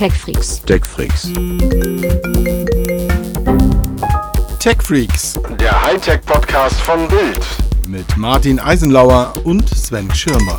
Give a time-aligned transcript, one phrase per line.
[0.00, 0.62] TechFreaks.
[0.64, 1.24] TechFreaks.
[4.58, 7.46] TechFreaks Der Hightech-Podcast von Bild.
[7.86, 10.58] mit Martin Eisenlauer und Sven Schirmer.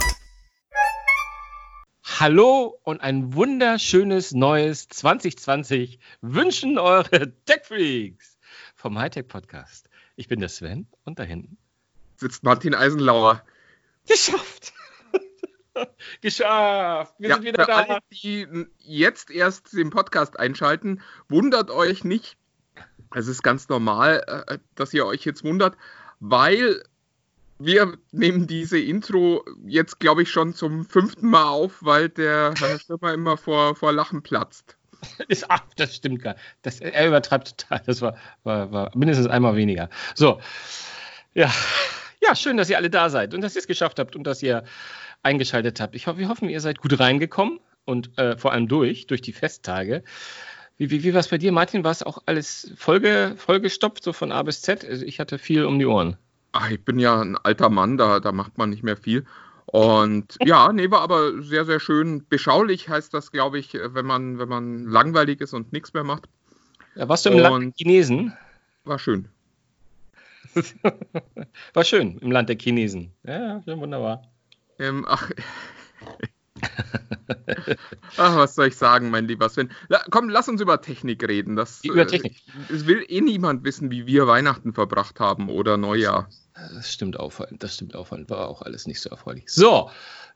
[2.19, 8.37] Hallo und ein wunderschönes neues 2020 wünschen eure Tech-Freaks
[8.75, 9.89] vom Hightech-Podcast.
[10.17, 11.57] Ich bin der Sven und da hinten.
[12.15, 13.41] sitzt Martin Eisenlauer.
[14.07, 14.71] Geschafft!
[16.21, 17.13] Geschafft!
[17.17, 17.77] Wir Ja, sind wieder für da.
[17.77, 18.47] alle, die
[18.79, 22.37] jetzt erst den Podcast einschalten, wundert euch nicht.
[23.13, 25.75] Es ist ganz normal, äh, dass ihr euch jetzt wundert,
[26.19, 26.83] weil
[27.59, 32.79] wir nehmen diese Intro jetzt, glaube ich, schon zum fünften Mal auf, weil der Herr
[32.79, 34.77] Schirmer immer vor, vor Lachen platzt.
[35.27, 36.43] Ist, ach, das stimmt gar nicht.
[36.61, 37.81] Das, er übertreibt total.
[37.85, 39.89] Das war, war, war mindestens einmal weniger.
[40.15, 40.39] So.
[41.33, 41.51] Ja.
[42.21, 44.41] Ja, schön, dass ihr alle da seid und dass ihr es geschafft habt und dass
[44.43, 44.63] ihr
[45.23, 45.95] eingeschaltet habt.
[45.95, 49.33] Ich hoffe, wir hoffen, ihr seid gut reingekommen und äh, vor allem durch, durch die
[49.33, 50.03] Festtage.
[50.77, 51.83] Wie, wie, wie war es bei dir, Martin?
[51.83, 54.85] War es auch alles vollge, vollgestopft, so von A bis Z?
[54.85, 56.17] Also ich hatte viel um die Ohren.
[56.53, 59.25] Ach, ich bin ja ein alter Mann, da, da macht man nicht mehr viel.
[59.65, 62.25] Und ja, nee, war aber sehr, sehr schön.
[62.27, 66.25] Beschaulich heißt das, glaube ich, wenn man, wenn man langweilig ist und nichts mehr macht.
[66.95, 68.33] Ja, warst du im Land Chinesen?
[68.83, 69.29] War schön.
[71.73, 73.13] War schön, im Land der Chinesen.
[73.23, 74.23] Ja, ja, wunderbar.
[74.79, 75.29] Ähm, ach.
[78.17, 79.71] ach, was soll ich sagen, mein lieber Sven?
[79.89, 81.55] La, komm, lass uns über Technik reden.
[81.55, 82.41] Das, Über äh, Technik.
[82.69, 86.29] Es will eh niemand wissen, wie wir Weihnachten verbracht haben oder Neujahr.
[86.53, 89.45] Das stimmt auffallend, das stimmt auffallend, war auch alles nicht so erfreulich.
[89.47, 89.89] So,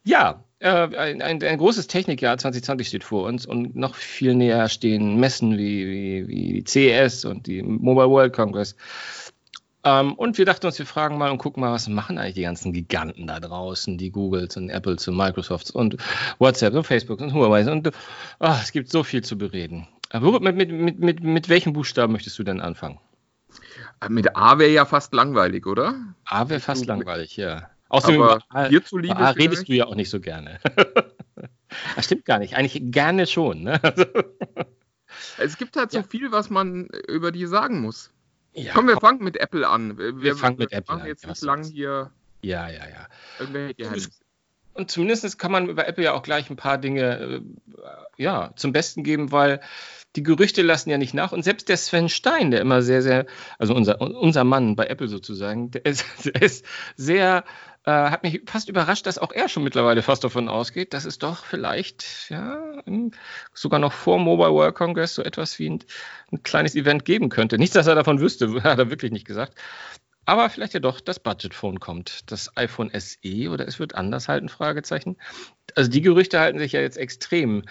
[0.04, 4.70] ja, äh, ein, ein, ein großes Technikjahr 2020 steht vor uns und noch viel näher
[4.70, 8.76] stehen Messen wie, wie, wie die CES und die Mobile World Congress.
[9.86, 12.41] Ähm, und wir dachten uns, wir fragen mal und gucken mal, was machen eigentlich die
[12.41, 15.97] ganzen Giganten da draußen, die Googles und Apples und Microsofts und
[16.39, 17.91] WhatsApp und Facebook und Huawei und
[18.39, 19.88] ah, es gibt so viel zu bereden.
[20.09, 23.00] Aber mit, mit, mit, mit, mit welchem Buchstaben möchtest du denn anfangen?
[24.02, 25.95] Äh, Mit A wäre ja fast langweilig, oder?
[26.25, 27.69] A wäre fast Du- langweilig, ja.
[27.90, 30.59] Außerdem Aber über dir zuliebe A redest du ja auch nicht so gerne.
[31.95, 32.56] das stimmt gar nicht.
[32.57, 33.63] Eigentlich gerne schon.
[33.63, 33.79] Ne?
[35.38, 36.03] Es gibt halt so Ja.
[36.03, 38.12] viel, was man über die sagen muss.
[38.56, 39.98] Ja, Komm, wir fangen mit Apple an.
[39.98, 41.06] Wir, fangen mit Apple an.
[41.06, 42.12] jetzt Ja, nicht lang hier
[42.42, 43.08] ja, ja, ja.
[43.40, 44.10] irgendwelche.
[44.74, 47.42] Und zumindest kann man über Apple ja auch gleich ein paar Dinge
[47.78, 49.62] äh, ja, zum Besten geben, weil
[50.16, 51.32] die Gerüchte lassen ja nicht nach.
[51.32, 53.26] Und selbst der Sven Stein, der immer sehr, sehr,
[53.58, 57.46] also unser, unser Mann bei Apple sozusagen, der ist, der ist sehr,
[57.85, 61.19] äh, hat mich fast überrascht, dass auch er schon mittlerweile fast davon ausgeht, dass es
[61.19, 62.81] doch vielleicht, ja,
[63.53, 65.84] sogar noch vor Mobile World Congress so etwas wie ein,
[66.31, 67.57] ein kleines Event geben könnte.
[67.57, 69.56] Nicht, dass er davon wüsste, hat er wirklich nicht gesagt.
[70.25, 74.50] Aber vielleicht ja doch das Budgetphone kommt, das iPhone SE oder es wird anders halten,
[74.50, 75.18] Fragezeichen.
[75.75, 77.63] Also die Gerüchte halten sich ja jetzt extrem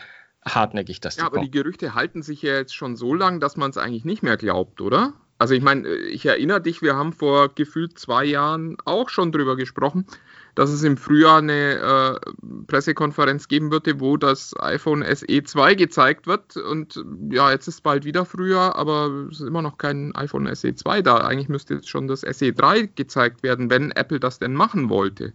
[0.45, 1.51] hartnäckig, dass die Ja, aber die kommen.
[1.51, 4.81] Gerüchte halten sich ja jetzt schon so lang, dass man es eigentlich nicht mehr glaubt,
[4.81, 5.15] oder?
[5.39, 9.57] Also ich meine, ich erinnere dich, wir haben vor gefühlt zwei Jahren auch schon drüber
[9.57, 10.07] gesprochen,
[10.55, 12.33] dass es im Frühjahr eine äh,
[12.69, 16.57] Pressekonferenz geben würde, wo das iPhone SE 2 gezeigt wird.
[16.57, 20.75] Und ja, jetzt ist bald wieder Frühjahr, aber es ist immer noch kein iPhone SE
[20.75, 21.17] 2 da.
[21.19, 25.33] Eigentlich müsste jetzt schon das SE 3 gezeigt werden, wenn Apple das denn machen wollte.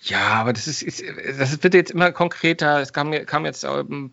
[0.00, 1.02] Ja, aber das ist, ist,
[1.38, 2.80] das wird jetzt immer konkreter.
[2.80, 3.62] Es kam, kam jetzt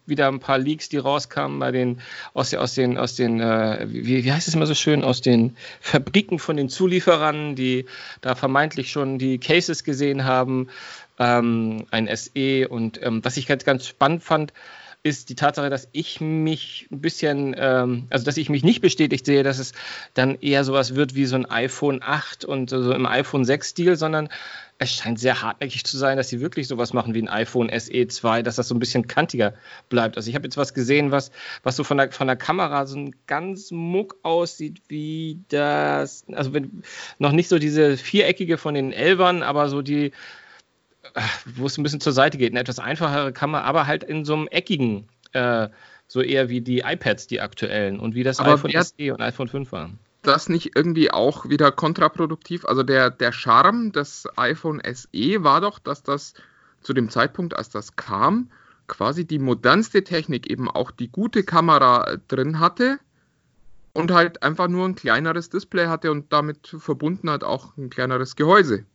[0.06, 2.02] wieder ein paar Leaks, die rauskamen bei den
[2.34, 5.22] aus, den- aus den aus den äh, wie, wie heißt es immer so schön aus
[5.22, 7.86] den Fabriken von den Zulieferern, die
[8.22, 10.68] da vermeintlich schon die Cases gesehen haben,
[11.18, 14.54] ähm, ein SE und ähm, was ich ganz ganz spannend fand
[15.02, 19.26] ist die Tatsache, dass ich mich ein bisschen, ähm, also dass ich mich nicht bestätigt
[19.26, 19.72] sehe, dass es
[20.14, 23.96] dann eher sowas wird wie so ein iPhone 8 und so im iPhone 6 Stil,
[23.96, 24.28] sondern
[24.78, 28.08] es scheint sehr hartnäckig zu sein, dass sie wirklich sowas machen wie ein iPhone SE
[28.08, 29.54] 2, dass das so ein bisschen kantiger
[29.88, 30.18] bleibt.
[30.18, 31.32] Also ich habe jetzt was gesehen, was,
[31.64, 36.54] was so von der, von der Kamera so ein ganz muck aussieht wie das, also
[36.54, 36.84] wenn,
[37.20, 40.12] noch nicht so diese viereckige von den Elbern, aber so die,
[41.56, 44.34] wo es ein bisschen zur Seite geht, eine etwas einfachere Kamera, aber halt in so
[44.34, 45.70] einem eckigen, äh,
[46.08, 49.48] so eher wie die iPads, die aktuellen und wie das Aber iPhone SE und iPhone
[49.48, 50.00] 5 waren.
[50.24, 52.66] das nicht irgendwie auch wieder kontraproduktiv?
[52.66, 56.34] Also der, der Charme des iPhone SE war doch, dass das
[56.82, 58.50] zu dem Zeitpunkt, als das kam,
[58.88, 63.00] quasi die modernste Technik eben auch die gute Kamera äh, drin hatte
[63.94, 68.36] und halt einfach nur ein kleineres Display hatte und damit verbunden halt auch ein kleineres
[68.36, 68.86] Gehäuse.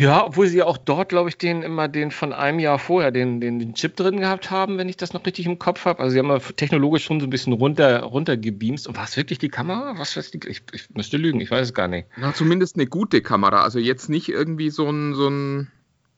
[0.00, 3.10] Ja, obwohl sie ja auch dort, glaube ich, den immer den von einem Jahr vorher
[3.10, 6.00] den, den, den Chip drin gehabt haben, wenn ich das noch richtig im Kopf habe.
[6.00, 8.88] Also sie haben ja technologisch schon so ein bisschen runter, runtergebeamst.
[8.88, 9.98] Und war es wirklich die Kamera?
[9.98, 10.40] Was weiß die?
[10.48, 12.08] Ich, ich müsste lügen, ich weiß es gar nicht.
[12.16, 13.62] Na, zumindest eine gute Kamera.
[13.62, 15.70] Also jetzt nicht irgendwie so ein, so ein,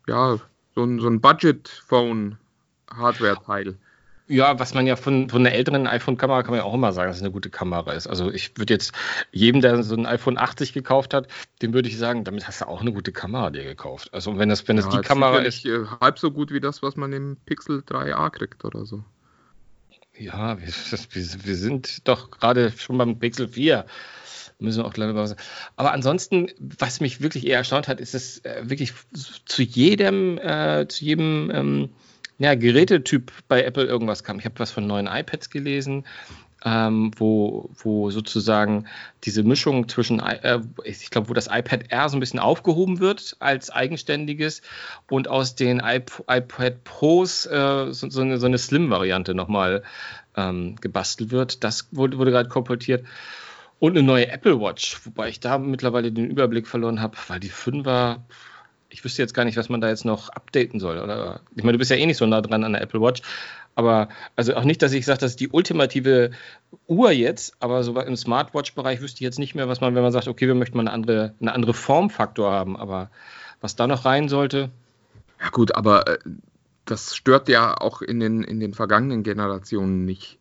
[0.07, 0.39] ja,
[0.77, 2.39] so ein, so ein Budget-Phone.
[4.33, 7.11] Ja, was man ja von, von einer älteren iPhone-Kamera kann man ja auch immer sagen,
[7.11, 8.07] dass es eine gute Kamera ist.
[8.07, 8.93] Also ich würde jetzt
[9.31, 11.29] jedem, der so ein iPhone 80 gekauft hat,
[11.61, 14.09] dem würde ich sagen, damit hast du auch eine gute Kamera dir gekauft.
[14.15, 15.67] Also wenn das, wenn das Ja, die jetzt Kamera ist.
[15.67, 19.05] äh, halb so gut wie das, was man im Pixel 3a kriegt oder so.
[20.17, 23.85] Ja, wir, wir, sind doch gerade schon beim Pixel 4.
[24.61, 25.41] Müssen wir auch gleich mal sagen.
[25.77, 28.95] Aber ansonsten, was mich wirklich eher erstaunt hat, ist, dass äh, wirklich
[29.45, 31.91] zu jedem, äh, zu jedem ähm,
[32.43, 34.39] ja, Gerätetyp bei Apple irgendwas kam.
[34.41, 36.05] Ich habe was von neuen iPads gelesen,
[36.65, 38.87] ähm, wo, wo sozusagen
[39.23, 43.37] diese Mischung zwischen, äh, ich glaube, wo das iPad Air so ein bisschen aufgehoben wird
[43.39, 44.63] als eigenständiges
[45.09, 49.85] und aus den iP iPad Pros äh, so, so eine, so eine Slim-Variante nochmal
[50.37, 51.63] ähm, gebastelt wird.
[51.63, 53.05] Das wurde, wurde gerade kolportiert.
[53.79, 57.51] Und eine neue Apple Watch, wobei ich da mittlerweile den Überblick verloren habe, weil die
[57.51, 58.19] 5er,
[58.93, 60.99] ich wüsste jetzt gar nicht, was man da jetzt noch updaten soll.
[60.99, 61.41] Oder?
[61.57, 63.23] Ich meine, du bist ja eh nicht so nah dran an der Apple Watch.
[63.75, 66.33] Aber also auch nicht, dass ich sage, das ist die ultimative
[66.87, 70.13] Uhr jetzt, aber so im Smartwatch-Bereich wüsste ich jetzt nicht mehr, was man, wenn man
[70.13, 72.77] sagt, okay, wir möchten mal eine andere, eine andere Formfaktor haben.
[72.77, 73.11] Aber
[73.63, 74.71] was da noch rein sollte,
[75.41, 76.19] Ja gut, aber äh,
[76.85, 80.39] das stört ja auch in den, in den vergangenen Generationen nicht.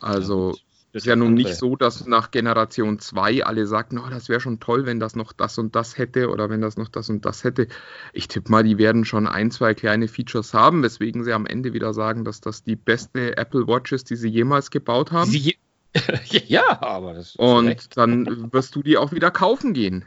[0.00, 0.56] Also
[0.92, 4.40] das ist ja nun nicht so, dass nach Generation 2 alle sagten, oh, das wäre
[4.40, 7.24] schon toll, wenn das noch das und das hätte oder wenn das noch das und
[7.24, 7.66] das hätte.
[8.12, 11.72] Ich tippe mal, die werden schon ein, zwei kleine Features haben, weswegen sie am Ende
[11.72, 15.30] wieder sagen, dass das die beste Apple Watch ist, die sie jemals gebaut haben.
[15.32, 15.56] Je-
[16.46, 17.96] ja, aber das ist und recht.
[17.96, 20.04] dann wirst du die auch wieder kaufen gehen.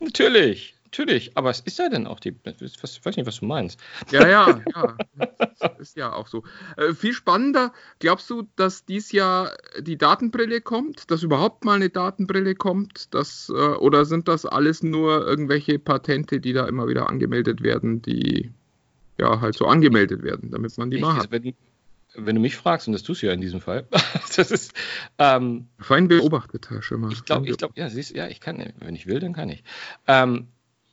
[0.00, 1.36] Natürlich, natürlich.
[1.36, 2.34] Aber es ist ja dann auch die.
[2.60, 3.80] Ich weiß nicht, was du meinst.
[4.10, 4.96] Ja, ja, ja.
[5.60, 6.42] Das ist ja auch so.
[6.76, 11.10] Äh, viel spannender, glaubst du, dass dies Jahr die Datenbrille kommt?
[11.10, 13.14] Dass überhaupt mal eine Datenbrille kommt?
[13.14, 18.02] Dass, äh, oder sind das alles nur irgendwelche Patente, die da immer wieder angemeldet werden,
[18.02, 18.50] die
[19.18, 21.30] ja halt so angemeldet werden, damit man die Ich, mal hat?
[21.30, 21.54] wenn,
[22.14, 23.86] wenn du mich fragst, und das tust du ja in diesem Fall,
[24.36, 24.72] das ist.
[25.18, 27.10] Ähm, Fein beobachtet, Herr Schimmer.
[27.10, 29.62] ich glaube, ich glaube, ja, siehst, ja, ich kann, wenn ich will, dann kann ich.
[30.08, 30.48] Ähm,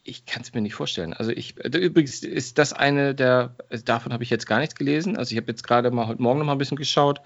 [0.08, 1.14] ich kann es mir nicht vorstellen.
[1.14, 4.76] Also ich, äh, übrigens ist das eine der, also davon habe ich jetzt gar nichts
[4.76, 5.18] gelesen.
[5.18, 7.22] Also ich habe jetzt gerade mal heute Morgen noch mal ein bisschen geschaut.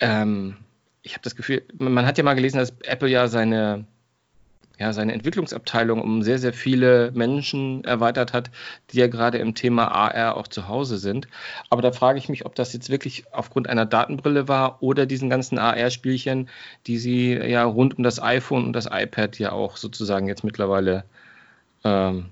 [0.00, 0.56] Ähm,
[1.02, 3.84] ich habe das Gefühl, man hat ja mal gelesen, dass Apple ja seine,
[4.78, 8.50] ja, seine Entwicklungsabteilung um sehr, sehr viele Menschen erweitert hat,
[8.90, 11.28] die ja gerade im Thema AR auch zu Hause sind.
[11.68, 15.28] Aber da frage ich mich, ob das jetzt wirklich aufgrund einer Datenbrille war oder diesen
[15.28, 16.48] ganzen AR-Spielchen,
[16.86, 21.04] die sie ja rund um das iPhone und das iPad ja auch sozusagen jetzt mittlerweile
[21.84, 22.26] ähm,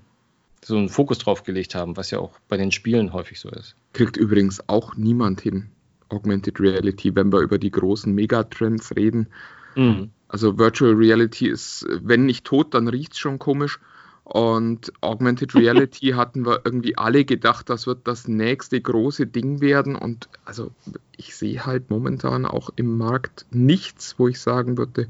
[0.63, 3.75] so einen Fokus drauf gelegt haben, was ja auch bei den Spielen häufig so ist.
[3.93, 5.69] Kriegt übrigens auch niemand hin.
[6.09, 9.27] Augmented Reality, wenn wir über die großen Megatrends reden.
[9.75, 10.11] Mhm.
[10.27, 13.79] Also Virtual Reality ist, wenn nicht tot, dann riecht es schon komisch.
[14.23, 19.95] Und Augmented Reality hatten wir irgendwie alle gedacht, das wird das nächste große Ding werden.
[19.95, 20.71] Und also
[21.17, 25.07] ich sehe halt momentan auch im Markt nichts, wo ich sagen würde,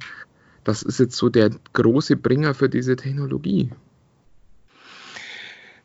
[0.63, 3.69] das ist jetzt so der große Bringer für diese Technologie.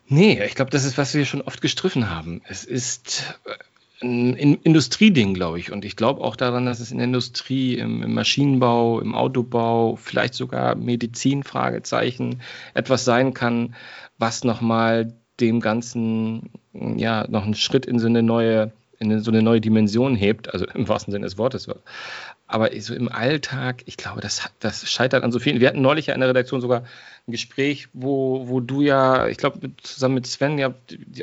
[0.09, 2.41] Nee, ich glaube, das ist, was wir schon oft gestriffen haben.
[2.49, 5.71] Es ist äh, ein In- Industrieding, glaube ich.
[5.71, 9.97] Und ich glaube auch daran, dass es in der Industrie, im, im Maschinenbau, im Autobau,
[9.97, 12.41] vielleicht sogar Medizin, Fragezeichen,
[12.75, 13.75] etwas sein kann,
[14.19, 19.43] was nochmal dem Ganzen ja noch einen Schritt in so eine neue, in so eine
[19.43, 21.69] neue Dimension hebt, also im wahrsten Sinne des Wortes.
[22.51, 25.61] Aber so im Alltag, ich glaube, das, das scheitert an so vielen.
[25.61, 26.85] Wir hatten neulich ja in der Redaktion sogar
[27.27, 30.75] ein Gespräch, wo, wo du ja, ich glaube, zusammen mit Sven ja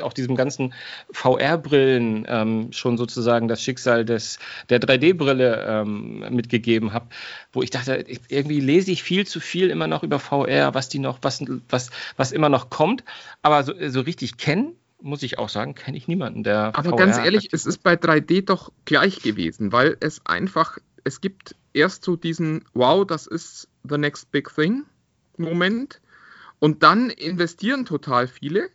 [0.02, 0.72] auch diesem ganzen
[1.10, 7.12] VR-Brillen ähm, schon sozusagen das Schicksal des, der 3D-Brille ähm, mitgegeben habt,
[7.52, 11.00] wo ich dachte, irgendwie lese ich viel zu viel immer noch über VR, was die
[11.00, 13.02] noch, was, was, was immer noch kommt,
[13.42, 16.96] aber so, so richtig kennen, muss ich auch sagen, kenne ich niemanden, der Aber VR
[16.96, 22.04] ganz ehrlich, es ist bei 3D doch gleich gewesen, weil es einfach, es gibt erst
[22.04, 24.84] so diesen Wow, das ist the next big thing
[25.36, 26.00] Moment
[26.58, 28.70] und dann investieren total viele.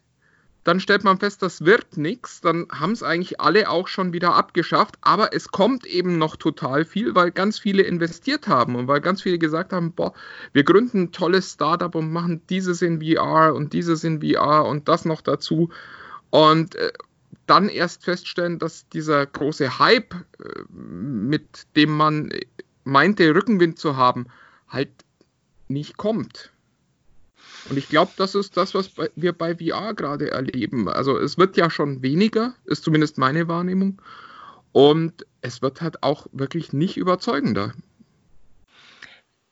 [0.63, 2.39] Dann stellt man fest, das wird nichts.
[2.39, 4.95] Dann haben es eigentlich alle auch schon wieder abgeschafft.
[5.01, 9.23] Aber es kommt eben noch total viel, weil ganz viele investiert haben und weil ganz
[9.23, 10.13] viele gesagt haben, boah,
[10.53, 14.87] wir gründen ein tolles Startup und machen dieses in VR und dieses in VR und
[14.87, 15.69] das noch dazu.
[16.29, 16.93] Und äh,
[17.47, 22.45] dann erst feststellen, dass dieser große Hype, äh, mit dem man äh,
[22.83, 24.27] meinte, Rückenwind zu haben,
[24.67, 24.89] halt
[25.67, 26.51] nicht kommt.
[27.69, 30.89] Und ich glaube, das ist das, was wir bei VR gerade erleben.
[30.89, 34.01] Also es wird ja schon weniger, ist zumindest meine Wahrnehmung.
[34.71, 37.73] Und es wird halt auch wirklich nicht überzeugender.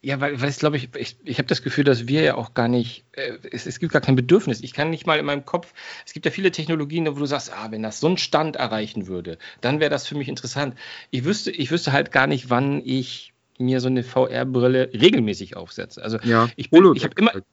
[0.02, 2.54] Ja, weil, weil ich glaube, ich, ich, ich habe das Gefühl, dass wir ja auch
[2.54, 4.62] gar nicht, äh, es, es gibt gar kein Bedürfnis.
[4.62, 5.74] Ich kann nicht mal in meinem Kopf,
[6.06, 9.08] es gibt ja viele Technologien, wo du sagst, ah, wenn das so einen Stand erreichen
[9.08, 10.74] würde, dann wäre das für mich interessant.
[11.10, 16.02] Ich wüsste, ich wüsste halt gar nicht, wann ich mir so eine VR-Brille regelmäßig aufsetze.
[16.02, 17.44] Also Ja, ich, bin, ich habe immer, halt.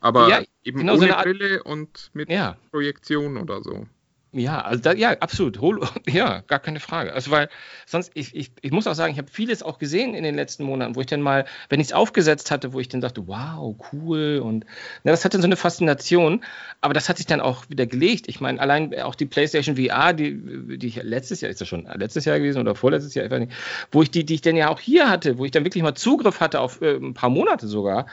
[0.00, 3.86] Aber Ja, eben genau so ohne eine Art- Brille und mit ja, Projektion oder so.
[4.36, 5.60] Ja, also da, ja, absolut.
[5.60, 7.12] Holo, ja, gar keine Frage.
[7.12, 7.48] Also weil
[7.86, 10.64] sonst, ich, ich, ich muss auch sagen, ich habe vieles auch gesehen in den letzten
[10.64, 13.76] Monaten, wo ich dann mal, wenn ich es aufgesetzt hatte, wo ich dann dachte, wow,
[13.92, 14.66] cool und
[15.04, 16.44] na, das hatte so eine Faszination,
[16.80, 18.26] aber das hat sich dann auch wieder gelegt.
[18.26, 21.88] Ich meine, allein auch die PlayStation VR, die, die ich letztes Jahr, ist das schon
[21.94, 23.52] letztes Jahr gewesen oder vorletztes Jahr, ich weiß nicht,
[23.92, 25.94] wo ich die, die ich dann ja auch hier hatte, wo ich dann wirklich mal
[25.94, 28.06] Zugriff hatte auf äh, ein paar Monate sogar,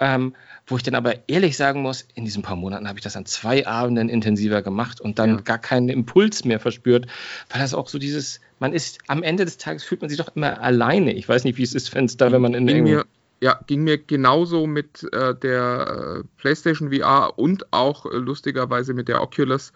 [0.00, 0.34] ähm,
[0.66, 3.24] wo ich dann aber ehrlich sagen muss, in diesen paar Monaten habe ich das an
[3.24, 5.40] zwei Abenden intensiver gemacht und dann Ja.
[5.42, 7.06] gar keinen Impuls mehr verspürt,
[7.50, 10.34] weil das auch so dieses, man ist am Ende des Tages fühlt man sich doch
[10.34, 11.12] immer alleine.
[11.12, 13.04] Ich weiß nicht, wie es ist, wenn es da, wenn man in mir,
[13.40, 19.08] ja, ging mir genauso mit äh, der äh, PlayStation VR und auch äh, lustigerweise mit
[19.08, 19.72] der Oculus.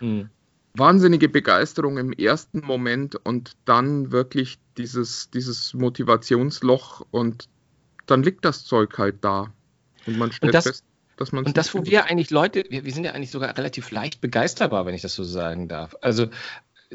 [0.00, 0.28] Hm.
[0.76, 7.48] Wahnsinnige Begeisterung im ersten Moment und dann wirklich dieses, dieses Motivationsloch und
[8.06, 9.52] dann liegt das Zeug halt da.
[10.06, 10.84] Und man stellt das- fest,
[11.16, 13.90] dass man Und das, wo wir eigentlich Leute, wir, wir sind ja eigentlich sogar relativ
[13.90, 15.94] leicht begeisterbar, wenn ich das so sagen darf.
[16.00, 16.26] Also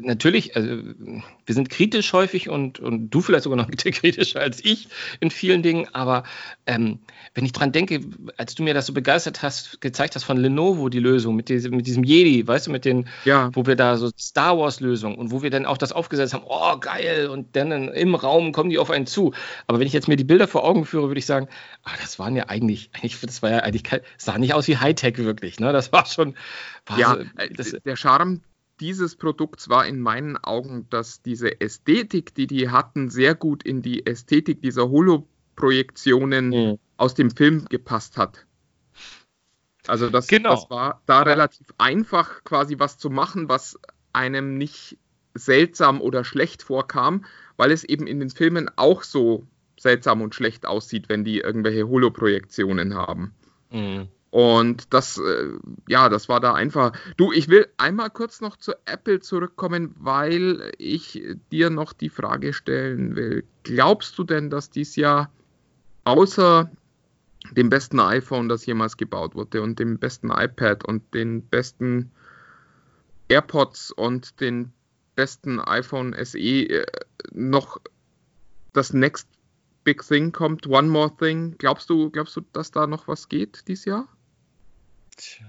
[0.02, 4.88] natürlich, also, wir sind kritisch häufig und, und du vielleicht sogar noch kritischer als ich
[5.20, 6.24] in vielen Dingen, aber
[6.66, 7.00] ähm,
[7.34, 8.00] wenn ich dran denke,
[8.36, 11.76] als du mir das so begeistert hast, gezeigt hast von Lenovo, die Lösung mit diesem,
[11.76, 15.16] mit diesem Jedi, weißt du, mit den, Ja, wo wir da so Star Wars Lösung
[15.16, 18.70] und wo wir dann auch das aufgesetzt haben, oh geil, und dann im Raum kommen
[18.70, 19.32] die auf einen zu.
[19.66, 21.48] Aber wenn ich jetzt mir die Bilder vor Augen führe, würde ich sagen,
[21.84, 23.82] ah, das waren ja eigentlich, eigentlich, das war ja eigentlich
[24.16, 25.72] sah nicht aus wie Hightech wirklich, ne?
[25.72, 26.34] Das war schon,
[26.86, 28.40] war ja so, äh, das, der Charme
[28.80, 33.82] dieses Produkts war in meinen Augen, dass diese Ästhetik, die die hatten, sehr gut in
[33.82, 36.78] die Ästhetik dieser Holo-Projektionen Mhm.
[36.96, 38.46] aus dem Film gepasst hat.
[39.86, 40.50] Also das, Genau.
[40.50, 43.78] das war da relativ einfach, quasi was zu machen, was
[44.12, 44.98] einem nicht
[45.34, 47.24] seltsam oder schlecht vorkam,
[47.56, 49.46] weil es eben in den Filmen auch so
[49.78, 53.34] seltsam und schlecht aussieht, wenn die irgendwelche Holo-Projektionen haben.
[53.70, 54.08] Mhm.
[54.30, 55.48] Und das, äh,
[55.88, 56.92] ja, das war da einfach.
[57.16, 62.52] Du, ich will einmal kurz noch zu Apple zurückkommen, weil ich dir noch die Frage
[62.52, 63.44] stellen will.
[63.64, 65.32] Glaubst du denn, dass dies Jahr
[66.04, 66.70] außer
[67.52, 72.12] dem besten iPhone, das jemals gebaut wurde, und dem besten iPad und den besten
[73.28, 74.72] AirPods und den
[75.16, 76.86] besten iPhone SE äh,
[77.32, 77.80] noch
[78.72, 79.28] das Next
[79.82, 81.56] Big Thing kommt, One More Thing?
[81.58, 84.06] Glaubst du, glaubst du, dass da noch was geht dieses Jahr?
[85.16, 85.46] Tja.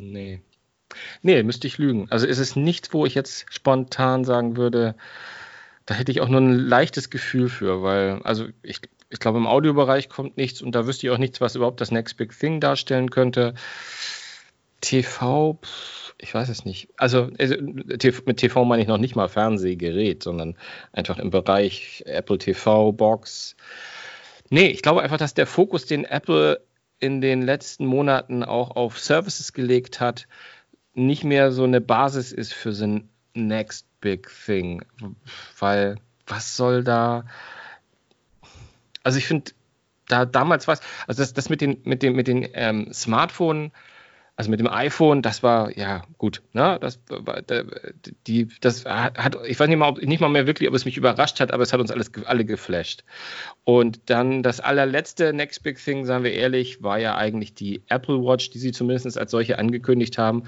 [0.00, 0.40] Nee.
[1.22, 2.10] Nee, müsste ich lügen.
[2.10, 4.94] Also ist es nichts, wo ich jetzt spontan sagen würde,
[5.86, 9.46] da hätte ich auch nur ein leichtes Gefühl für, weil, also ich, ich glaube, im
[9.46, 12.60] Audiobereich kommt nichts und da wüsste ich auch nichts, was überhaupt das Next Big Thing
[12.60, 13.54] darstellen könnte.
[14.80, 15.58] TV,
[16.18, 16.88] ich weiß es nicht.
[16.96, 20.56] Also also, mit TV meine ich noch nicht mal Fernsehgerät, sondern
[20.92, 23.56] einfach im Bereich Apple TV, Box.
[24.50, 26.60] Nee, ich glaube einfach, dass der Fokus, den Apple
[27.00, 30.26] in den letzten Monaten auch auf Services gelegt hat,
[30.94, 34.84] nicht mehr so eine Basis ist für so ein Next Big Thing.
[35.58, 37.24] Weil, was soll da.
[39.04, 39.52] Also ich finde,
[40.08, 43.70] da damals es, also das, das mit den, mit dem, mit den ähm, Smartphone,
[44.38, 46.78] also mit dem iPhone, das war ja gut, ne?
[46.80, 47.00] Das
[48.28, 50.96] die, das hat, ich weiß nicht mal, ob, nicht mal mehr wirklich, ob es mich
[50.96, 53.02] überrascht hat, aber es hat uns alles alle geflasht.
[53.64, 58.22] Und dann das allerletzte Next Big Thing, sagen wir ehrlich, war ja eigentlich die Apple
[58.22, 60.44] Watch, die sie zumindest als solche angekündigt haben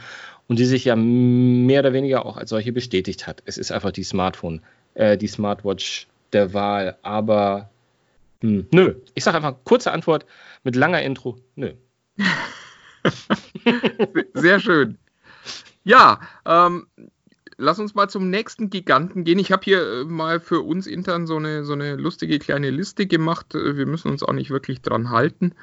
[0.46, 3.42] und die sich ja mehr oder weniger auch als solche bestätigt hat.
[3.44, 4.62] Es ist einfach die Smartphone,
[4.94, 6.96] äh, die Smartwatch der Wahl.
[7.02, 7.70] Aber
[8.40, 10.26] hm, nö, ich sage einfach kurze Antwort
[10.62, 11.38] mit langer Intro.
[11.56, 11.72] Nö.
[14.34, 14.98] Sehr schön.
[15.84, 16.86] Ja, ähm,
[17.56, 19.38] lass uns mal zum nächsten Giganten gehen.
[19.38, 23.06] Ich habe hier äh, mal für uns intern so eine, so eine lustige kleine Liste
[23.06, 23.54] gemacht.
[23.54, 25.54] Äh, Wir müssen uns auch nicht wirklich dran halten.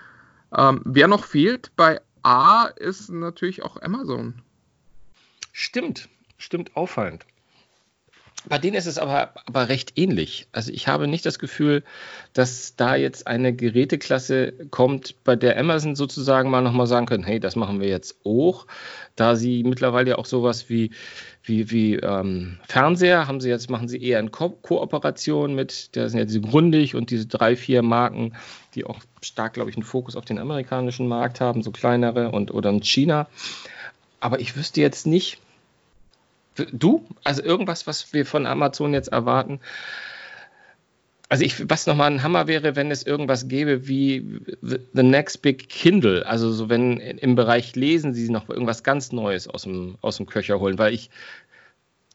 [0.55, 4.41] Ähm, wer noch fehlt bei A ist natürlich auch Amazon.
[5.51, 7.25] Stimmt, stimmt auffallend.
[8.45, 10.47] Bei denen ist es aber, aber recht ähnlich.
[10.51, 11.83] Also ich habe nicht das Gefühl,
[12.33, 17.39] dass da jetzt eine Geräteklasse kommt, bei der Amazon sozusagen mal nochmal sagen können, hey,
[17.39, 18.67] das machen wir jetzt auch.
[19.15, 20.91] Da sie mittlerweile ja auch sowas wie,
[21.43, 26.07] wie, wie ähm, Fernseher haben sie jetzt, machen sie eher in Ko Kooperation mit, da
[26.07, 28.33] sind ja diese Grundig und diese drei, vier Marken,
[28.75, 32.53] die auch stark, glaube ich, einen Fokus auf den amerikanischen Markt haben, so kleinere und
[32.53, 33.27] oder in China.
[34.19, 35.41] Aber ich wüsste jetzt nicht,
[36.65, 37.07] Du?
[37.23, 39.59] Also irgendwas, was wir von Amazon jetzt erwarten?
[41.29, 45.67] Also ich, was nochmal ein Hammer wäre, wenn es irgendwas gäbe wie The Next Big
[45.67, 46.25] Kindle.
[46.25, 50.25] Also so wenn im Bereich Lesen sie noch irgendwas ganz Neues aus dem, aus dem
[50.25, 51.09] Köcher holen, weil ich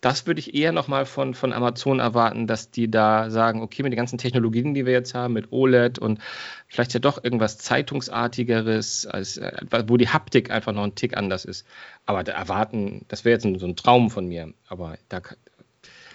[0.02, 3.92] das würde ich eher nochmal von, von Amazon erwarten, dass die da sagen, okay, mit
[3.92, 6.20] den ganzen Technologien, die wir jetzt haben, mit OLED und
[6.66, 9.52] vielleicht ja doch irgendwas Zeitungsartigeres, als, äh,
[9.86, 11.64] wo die Haptik einfach noch ein Tick anders ist.
[12.04, 14.52] Aber da erwarten, das wäre jetzt so ein Traum von mir.
[14.66, 15.22] Aber da,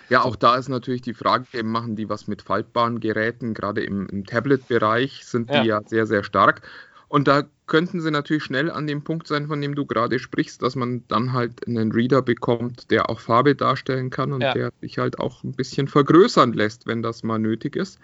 [0.10, 4.08] ja, auch da ist natürlich die Frage, machen die was mit faltbaren Geräten, gerade im,
[4.10, 5.63] im Tablet-Bereich sind die ja.
[5.63, 6.62] ja sehr, sehr stark.
[7.10, 10.62] Und da könnten sie natürlich schnell an dem Punkt sein, von dem du gerade sprichst,
[10.62, 14.54] dass man dann halt einen Reader bekommt, der auch Farbe darstellen kann und ja.
[14.54, 18.00] der sich halt auch ein bisschen vergrößern lässt, wenn das mal nötig ist.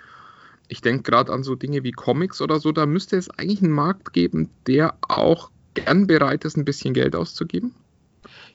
[0.68, 3.74] Ich denke gerade an so Dinge wie Comics oder so, da müsste es eigentlich einen
[3.74, 7.74] Markt geben, der auch gern bereit ist, ein bisschen Geld auszugeben.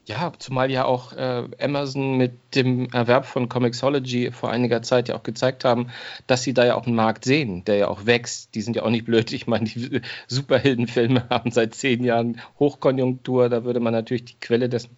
[0.09, 5.17] Ja, zumal ja auch äh, Amazon mit dem Erwerb von Comixology vor einiger Zeit ja
[5.17, 5.91] auch gezeigt haben,
[6.27, 8.55] dass sie da ja auch einen Markt sehen, der ja auch wächst.
[8.55, 9.31] Die sind ja auch nicht blöd.
[9.33, 13.51] Ich meine, die Superheldenfilme haben seit zehn Jahren Hochkonjunktur.
[13.51, 14.97] Da würde man natürlich die Quelle dessen.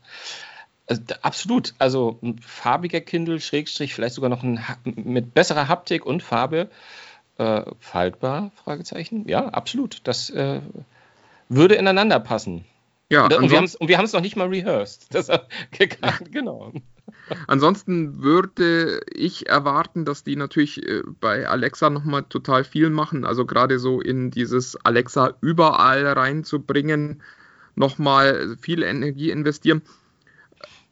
[0.86, 1.74] Also, absolut.
[1.78, 6.70] Also ein farbiger Kindle, Schrägstrich, vielleicht sogar noch ein, mit besserer Haptik und Farbe.
[7.36, 8.52] Äh, faltbar?
[8.62, 9.28] Fragezeichen.
[9.28, 10.02] Ja, absolut.
[10.04, 10.60] Das äh,
[11.48, 12.64] würde ineinander passen.
[13.10, 15.08] Ja, und, und wir haben es noch nicht mal rehearsed.
[15.12, 15.28] Das,
[16.30, 16.72] genau.
[17.48, 23.24] Ansonsten würde ich erwarten, dass die natürlich äh, bei Alexa nochmal total viel machen.
[23.24, 27.22] Also gerade so in dieses Alexa überall reinzubringen,
[27.74, 29.82] nochmal viel Energie investieren.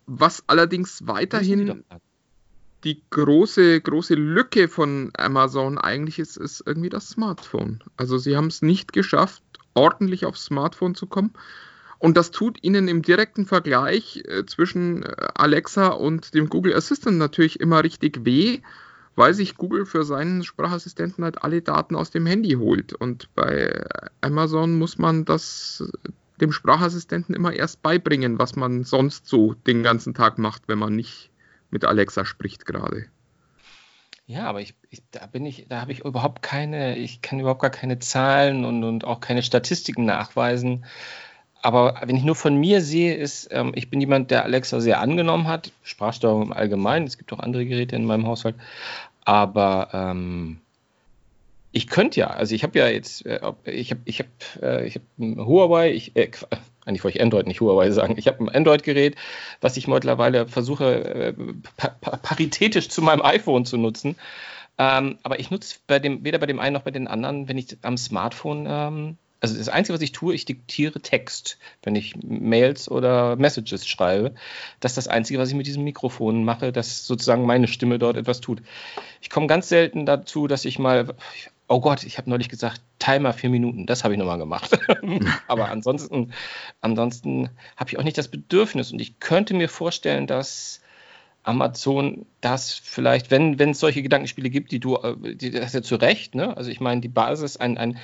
[0.06, 1.84] Was allerdings weiterhin
[2.84, 7.82] die große, große Lücke von Amazon eigentlich ist, ist irgendwie das Smartphone.
[7.96, 9.42] Also sie haben es nicht geschafft,
[9.74, 11.32] ordentlich aufs Smartphone zu kommen.
[11.98, 17.18] Und das tut ihnen im direkten Vergleich äh, zwischen äh, Alexa und dem Google Assistant
[17.18, 18.60] natürlich immer richtig weh,
[19.16, 22.92] weil sich Google für seinen Sprachassistenten halt alle Daten aus dem Handy holt.
[22.92, 23.84] Und bei
[24.20, 29.82] Amazon muss man das äh, dem Sprachassistenten immer erst beibringen, was man sonst so den
[29.82, 31.30] ganzen Tag macht, wenn man nicht
[31.70, 33.06] mit Alexa spricht gerade.
[34.26, 37.62] Ja, aber ich, ich, da bin ich, da habe ich überhaupt keine, ich kann überhaupt
[37.62, 40.84] gar keine Zahlen und, und auch keine Statistiken nachweisen,
[41.62, 45.00] aber wenn ich nur von mir sehe, ist, ähm, ich bin jemand, der Alexa sehr
[45.00, 48.56] angenommen hat, Sprachsteuerung im Allgemeinen, es gibt auch andere Geräte in meinem Haushalt,
[49.24, 50.60] aber ähm,
[51.72, 55.02] ich könnte ja, also ich habe ja jetzt, äh, ich habe ich hab, äh, hab
[55.18, 56.30] ein Huawei, ich, äh,
[56.86, 59.16] eigentlich wollte ich Android, nicht Huawei sagen, ich habe ein Android-Gerät,
[59.60, 61.34] was ich mittlerweile versuche, äh,
[61.76, 64.16] pa paritätisch zu meinem iPhone zu nutzen.
[64.78, 67.58] Ähm, aber ich nutze bei dem, weder bei dem einen noch bei den anderen, wenn
[67.58, 72.16] ich am Smartphone ähm, also das Einzige, was ich tue, ich diktiere Text, wenn ich
[72.22, 74.34] Mails oder Messages schreibe.
[74.80, 78.16] Das ist das Einzige, was ich mit diesem Mikrofon mache, dass sozusagen meine Stimme dort
[78.16, 78.62] etwas tut.
[79.20, 81.14] Ich komme ganz selten dazu, dass ich mal,
[81.68, 84.76] oh Gott, ich habe neulich gesagt, Timer vier Minuten, das habe ich nochmal gemacht.
[85.46, 86.32] Aber ansonsten,
[86.80, 90.80] ansonsten habe ich auch nicht das Bedürfnis und ich könnte mir vorstellen, dass
[91.44, 95.74] Amazon das vielleicht, wenn, wenn es solche Gedankenspiele gibt, die du, äh, die, das ist
[95.74, 96.56] ja zu Recht, ne?
[96.56, 97.98] Also ich meine, die Basis, ein, ein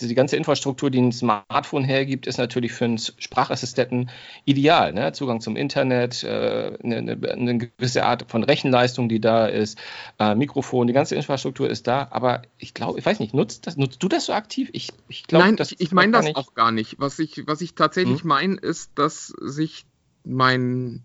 [0.00, 4.10] die ganze Infrastruktur, die ein Smartphone hergibt, ist natürlich für einen Sprachassistenten
[4.44, 4.92] ideal.
[4.92, 5.12] Ne?
[5.12, 9.78] Zugang zum Internet, äh, eine, eine, gewisse Art von Rechenleistung, die da ist,
[10.18, 12.08] äh, Mikrofon, die ganze Infrastruktur ist da.
[12.10, 14.68] Aber ich glaube, ich weiß nicht, nutzt, das, nutzt du das so aktiv?
[14.72, 16.36] Ich, ich glaube, Nein, das ich, ich meine das nicht.
[16.36, 16.96] auch gar nicht.
[16.98, 18.28] Was ich, was ich tatsächlich hm?
[18.28, 19.86] meine, ist, dass sich
[20.24, 21.04] mein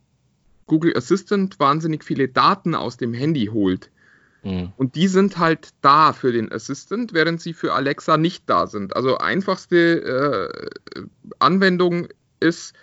[0.66, 3.92] Google Assistant wahnsinnig viele Daten aus dem Handy holt.
[4.44, 4.74] Mhm.
[4.78, 8.96] Und die sind halt da für den Assistant, während sie für Alexa nicht da sind.
[8.96, 10.52] Also einfachste
[10.96, 11.06] äh,
[11.40, 12.08] Anwendung
[12.40, 12.74] ist,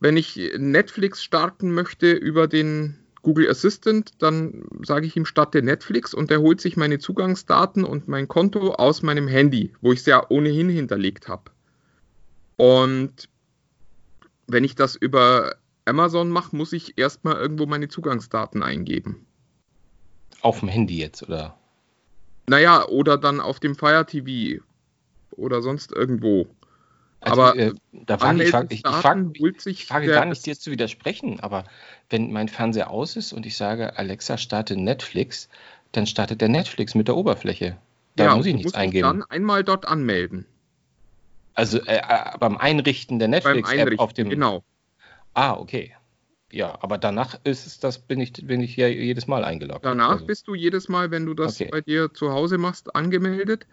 [0.00, 6.12] wenn ich Netflix starten möchte über den Google Assistant, dann sage ich ihm starte Netflix
[6.12, 10.06] und er holt sich meine Zugangsdaten und mein Konto aus meinem Handy, wo ich es
[10.06, 11.52] ja ohnehin hinterlegt habe.
[12.56, 13.28] Und
[14.48, 19.24] wenn ich das über Amazon mache, muss ich erstmal irgendwo meine Zugangsdaten eingeben.
[20.42, 21.56] Auf dem Handy jetzt, oder?
[22.46, 24.62] Naja, oder dann auf dem Fire TV
[25.30, 26.46] oder sonst irgendwo.
[27.20, 29.32] Also, aber äh, da frage ich, frage, ich, ich frage,
[29.64, 31.64] ich frage gar nicht, dir zu widersprechen, aber
[32.10, 35.48] wenn mein Fernseher aus ist und ich sage, Alexa, starte Netflix,
[35.92, 37.76] dann startet der Netflix mit der Oberfläche.
[38.16, 39.06] Da ja, muss ich nichts eingeben.
[39.06, 40.46] dann einmal dort anmelden.
[41.54, 44.28] Also äh, äh beim Einrichten der Netflix-App auf dem.
[44.28, 44.64] Genau.
[45.34, 45.94] Ah, okay.
[46.52, 49.86] Ja, aber danach ist es das, bin ich, bin ich ja jedes Mal eingeloggt.
[49.86, 50.26] Danach also.
[50.26, 51.70] bist du jedes Mal, wenn du das okay.
[51.72, 53.66] bei dir zu Hause machst, angemeldet.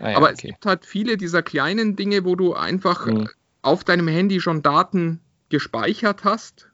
[0.00, 0.34] Ah, ja, aber okay.
[0.34, 3.28] es gibt halt viele dieser kleinen Dinge, wo du einfach mhm.
[3.60, 6.68] auf deinem Handy schon Daten gespeichert hast,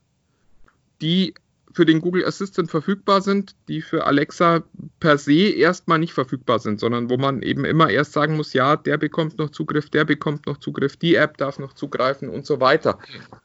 [1.02, 1.34] die
[1.78, 4.64] für den Google Assistant verfügbar sind, die für Alexa
[4.98, 8.74] per se erstmal nicht verfügbar sind, sondern wo man eben immer erst sagen muss, ja,
[8.74, 12.60] der bekommt noch Zugriff, der bekommt noch Zugriff, die App darf noch zugreifen und so
[12.60, 12.98] weiter.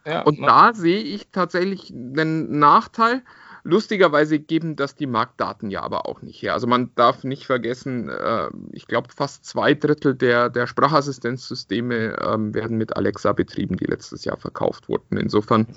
[0.03, 3.21] Ja, und da sehe ich tatsächlich einen Nachteil.
[3.63, 6.53] Lustigerweise geben das die Marktdaten ja aber auch nicht her.
[6.53, 12.53] Also man darf nicht vergessen, äh, ich glaube fast zwei Drittel der, der Sprachassistenzsysteme äh,
[12.55, 15.17] werden mit Alexa betrieben, die letztes Jahr verkauft wurden.
[15.17, 15.67] Insofern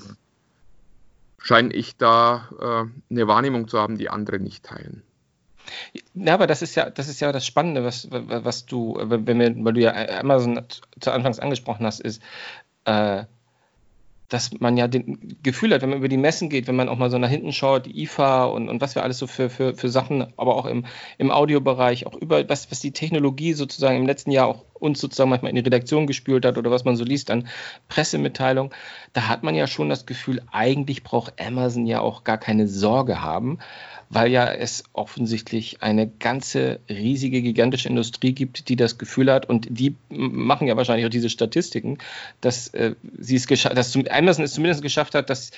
[1.46, 5.02] scheine ich da äh, eine Wahrnehmung zu haben, die andere nicht teilen.
[6.14, 9.64] Ja, aber das ist ja, das ist ja das Spannende, was, was du, wenn wir,
[9.64, 10.60] weil du ja Amazon
[11.00, 12.20] zu Anfangs angesprochen hast, ist,
[12.84, 13.24] äh,
[14.28, 16.98] dass man ja den Gefühl hat, wenn man über die Messen geht, wenn man auch
[16.98, 19.88] mal so nach hinten schaut, IFA und, und was wir alles so für, für, für
[19.88, 20.84] Sachen, aber auch im,
[21.18, 25.30] im Audiobereich, auch über was, was die Technologie sozusagen im letzten Jahr auch uns sozusagen
[25.30, 27.48] manchmal in die Redaktion gespült hat oder was man so liest an
[27.88, 28.72] Pressemitteilungen,
[29.12, 33.22] da hat man ja schon das Gefühl, eigentlich braucht Amazon ja auch gar keine Sorge
[33.22, 33.58] haben,
[34.08, 39.66] weil ja es offensichtlich eine ganze riesige, gigantische Industrie gibt, die das Gefühl hat und
[39.70, 41.98] die machen ja wahrscheinlich auch diese Statistiken,
[42.40, 45.50] dass äh, sie es geschafft, dass Amazon es zumindest geschafft hat, dass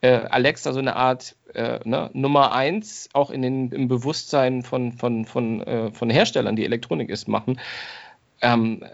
[0.00, 4.92] äh, Alexa so eine Art äh, ne, Nummer eins auch in den, im Bewusstsein von,
[4.92, 7.60] von, von, äh, von Herstellern, die Elektronik ist, machen.
[8.42, 8.84] Ähm,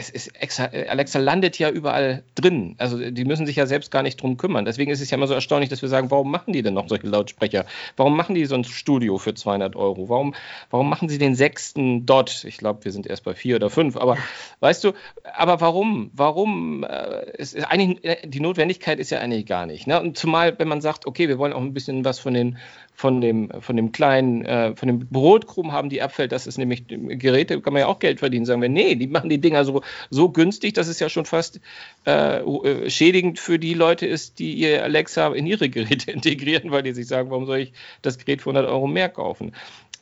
[0.00, 2.74] es ist Alexa landet ja überall drin.
[2.78, 4.64] Also die müssen sich ja selbst gar nicht drum kümmern.
[4.64, 6.88] Deswegen ist es ja immer so erstaunlich, dass wir sagen, warum machen die denn noch
[6.88, 7.66] solche Lautsprecher?
[7.96, 10.08] Warum machen die so ein Studio für 200 Euro?
[10.08, 10.34] Warum,
[10.70, 12.44] warum machen sie den sechsten Dot?
[12.44, 13.96] Ich glaube, wir sind erst bei vier oder fünf.
[13.96, 14.16] Aber
[14.60, 14.92] weißt du,
[15.34, 16.10] aber warum?
[16.14, 16.84] Warum?
[16.84, 19.86] Äh, ist eigentlich, äh, die Notwendigkeit ist ja eigentlich gar nicht.
[19.86, 20.00] Ne?
[20.00, 22.58] Und zumal, wenn man sagt, okay, wir wollen auch ein bisschen was von den
[23.00, 26.84] von dem, von dem kleinen, äh, von dem Brotkrumm haben, die abfällt, das ist nämlich
[26.86, 28.44] Geräte, kann man ja auch Geld verdienen.
[28.44, 31.60] Sagen wir, nee, die machen die Dinger so, so günstig, dass es ja schon fast
[32.06, 36.82] äh, äh, schädigend für die Leute ist, die ihr Alexa in ihre Geräte integrieren, weil
[36.82, 39.52] die sich sagen, warum soll ich das Gerät für 100 Euro mehr kaufen?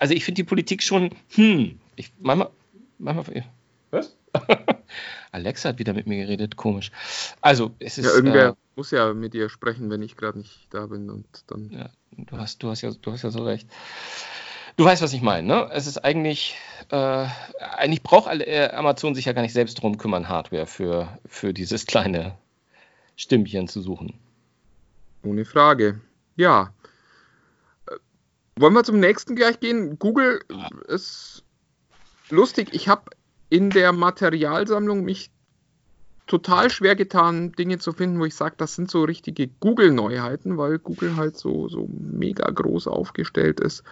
[0.00, 2.50] Also ich finde die Politik schon, hm, ich, manchmal,
[2.98, 3.44] manchmal,
[3.92, 4.17] was?
[5.33, 6.90] Alexa hat wieder mit mir geredet, komisch.
[7.40, 8.07] Also es ist.
[8.07, 11.27] Ja, irgendwer äh, muss ja mit dir sprechen, wenn ich gerade nicht da bin und
[11.48, 11.70] dann.
[11.70, 13.68] Ja, du hast, du hast ja, du hast ja so recht.
[14.79, 15.68] Du weißt, was ich meine, ne?
[15.72, 16.57] Es ist eigentlich,
[16.90, 17.27] äh,
[17.59, 21.85] eigentlich braucht äh, Amazon sich ja gar nicht selbst darum kümmern, Hardware für, für dieses
[21.85, 22.38] kleine
[23.16, 24.14] Stimmchen zu suchen.
[25.24, 26.01] Ohne Frage.
[26.37, 26.72] Ja.
[27.88, 27.96] Äh,
[28.55, 29.98] wollen wir zum nächsten gleich gehen?
[29.98, 30.44] Google
[30.87, 31.42] ist
[32.31, 32.68] lustig.
[32.72, 33.11] Ich habe
[33.50, 35.30] in der Materialsammlung mich
[36.26, 40.78] total schwer getan, Dinge zu finden, wo ich sage, das sind so richtige Google-Neuheiten, weil
[40.78, 43.82] Google halt so, so mega groß aufgestellt ist.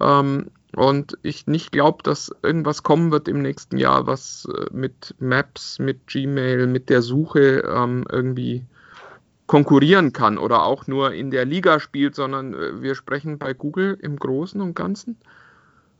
[0.00, 5.14] Ähm, und ich nicht glaube, dass irgendwas kommen wird im nächsten Jahr, was äh, mit
[5.20, 8.64] Maps, mit Gmail, mit der Suche ähm, irgendwie
[9.46, 13.96] konkurrieren kann oder auch nur in der Liga spielt, sondern äh, wir sprechen bei Google
[14.02, 15.16] im Großen und Ganzen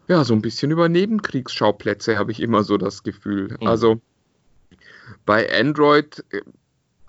[0.08, 3.56] ja, so ein bisschen über Nebenkriegsschauplätze habe ich immer so das Gefühl.
[3.60, 3.66] Mhm.
[3.66, 4.00] Also
[5.24, 6.42] bei Android äh,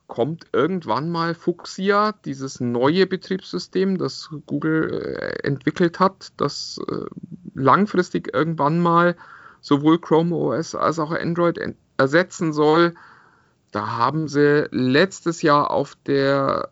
[0.08, 7.06] kommt irgendwann mal Fuchsia, dieses neue Betriebssystem, das Google äh, entwickelt hat, das äh,
[7.54, 9.16] langfristig irgendwann mal
[9.62, 11.60] sowohl Chrome OS als auch Android
[11.98, 12.94] ersetzen soll.
[13.72, 16.70] Da haben sie letztes Jahr auf der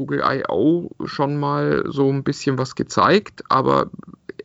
[0.00, 0.90] Google I.O.
[1.04, 3.90] schon mal so ein bisschen was gezeigt, aber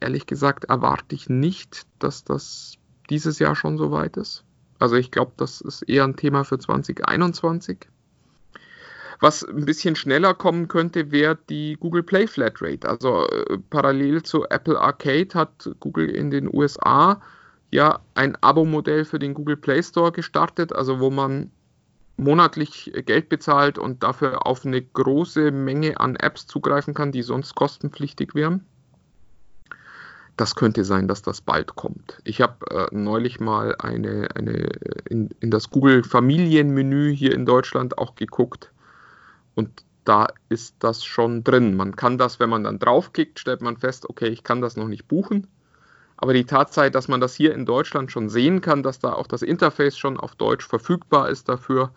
[0.05, 2.75] ehrlich gesagt erwarte ich nicht, dass das
[3.09, 4.43] dieses Jahr schon so weit ist.
[4.77, 7.87] Also ich glaube, das ist eher ein Thema für 2021.
[9.19, 12.87] Was ein bisschen schneller kommen könnte, wäre die Google Play Flatrate.
[12.87, 17.21] Also äh, parallel zu Apple Arcade hat Google in den USA
[17.71, 21.51] ja ein Abo-Modell für den Google Play Store gestartet, also wo man
[22.17, 27.55] monatlich Geld bezahlt und dafür auf eine große Menge an Apps zugreifen kann, die sonst
[27.55, 28.65] kostenpflichtig wären
[30.37, 32.19] das könnte sein, dass das bald kommt.
[32.23, 34.69] Ich habe äh, neulich mal eine, eine
[35.09, 38.71] in, in das Google Familienmenü hier in Deutschland auch geguckt
[39.55, 41.75] und da ist das schon drin.
[41.75, 44.87] Man kann das, wenn man dann draufklickt, stellt man fest, okay, ich kann das noch
[44.87, 45.47] nicht buchen.
[46.17, 49.27] Aber die Tatsache, dass man das hier in Deutschland schon sehen kann, dass da auch
[49.27, 51.91] das Interface schon auf Deutsch verfügbar ist dafür,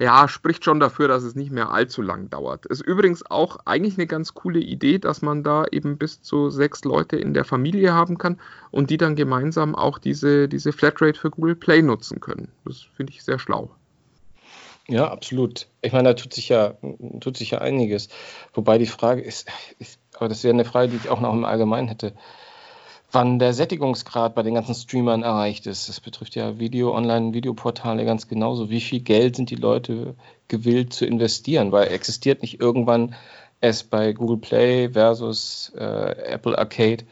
[0.00, 2.64] ja, spricht schon dafür, dass es nicht mehr allzu lang dauert.
[2.64, 6.84] Ist übrigens auch eigentlich eine ganz coole Idee, dass man da eben bis zu sechs
[6.84, 11.30] Leute in der Familie haben kann und die dann gemeinsam auch diese, diese Flatrate für
[11.30, 12.48] Google Play nutzen können.
[12.64, 13.70] Das finde ich sehr schlau.
[14.88, 15.68] Ja, absolut.
[15.82, 16.74] Ich meine, da tut sich ja,
[17.20, 18.08] tut sich ja einiges.
[18.54, 21.44] Wobei die Frage ist, ist aber das wäre eine Frage, die ich auch noch im
[21.44, 22.14] Allgemeinen hätte
[23.12, 25.88] wann der Sättigungsgrad bei den ganzen Streamern erreicht ist.
[25.88, 28.70] Das betrifft ja Video, Online-Videoportale ganz genauso.
[28.70, 30.14] Wie viel Geld sind die Leute
[30.48, 31.72] gewillt zu investieren?
[31.72, 33.14] Weil existiert nicht irgendwann
[33.60, 37.04] es bei Google Play versus äh, Apple Arcade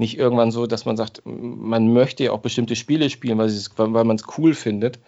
[0.00, 4.04] nicht irgendwann so, dass man sagt, man möchte ja auch bestimmte Spiele spielen, weil, weil
[4.04, 4.98] man es cool findet.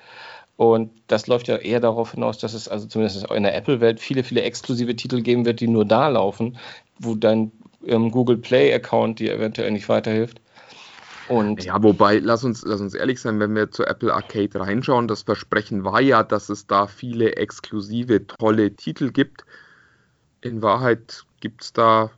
[0.58, 4.22] Und das läuft ja eher darauf hinaus, dass es also zumindest in der Apple-Welt viele,
[4.22, 6.58] viele exklusive Titel geben wird, die nur da laufen,
[6.98, 7.52] wo dein
[7.86, 10.40] ähm, Google Play-Account dir eventuell nicht weiterhilft.
[11.28, 15.08] Und ja, wobei, lass uns, lass uns ehrlich sein, wenn wir zu Apple Arcade reinschauen,
[15.08, 19.44] das Versprechen war ja, dass es da viele exklusive, tolle Titel gibt.
[20.40, 22.10] In Wahrheit gibt es da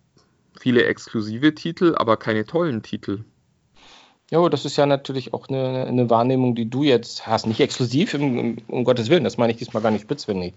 [0.58, 3.24] viele exklusive Titel, aber keine tollen Titel.
[4.34, 7.46] Ja, das ist ja natürlich auch eine, eine Wahrnehmung, die du jetzt hast.
[7.46, 10.54] Nicht exklusiv, um, um Gottes Willen, das meine ich diesmal gar nicht spitzfindig.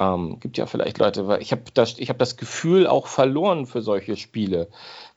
[0.00, 3.82] Ähm, gibt ja vielleicht Leute, weil ich habe das, hab das Gefühl auch verloren für
[3.82, 4.66] solche Spiele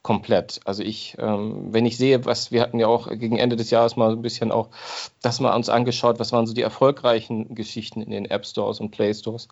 [0.02, 0.60] komplett.
[0.64, 3.96] Also ich, ähm, wenn ich sehe, was wir hatten ja auch gegen Ende des Jahres
[3.96, 4.68] mal so ein bisschen auch
[5.20, 8.92] das mal uns angeschaut, was waren so die erfolgreichen Geschichten in den App Stores und
[8.92, 9.48] Play Stores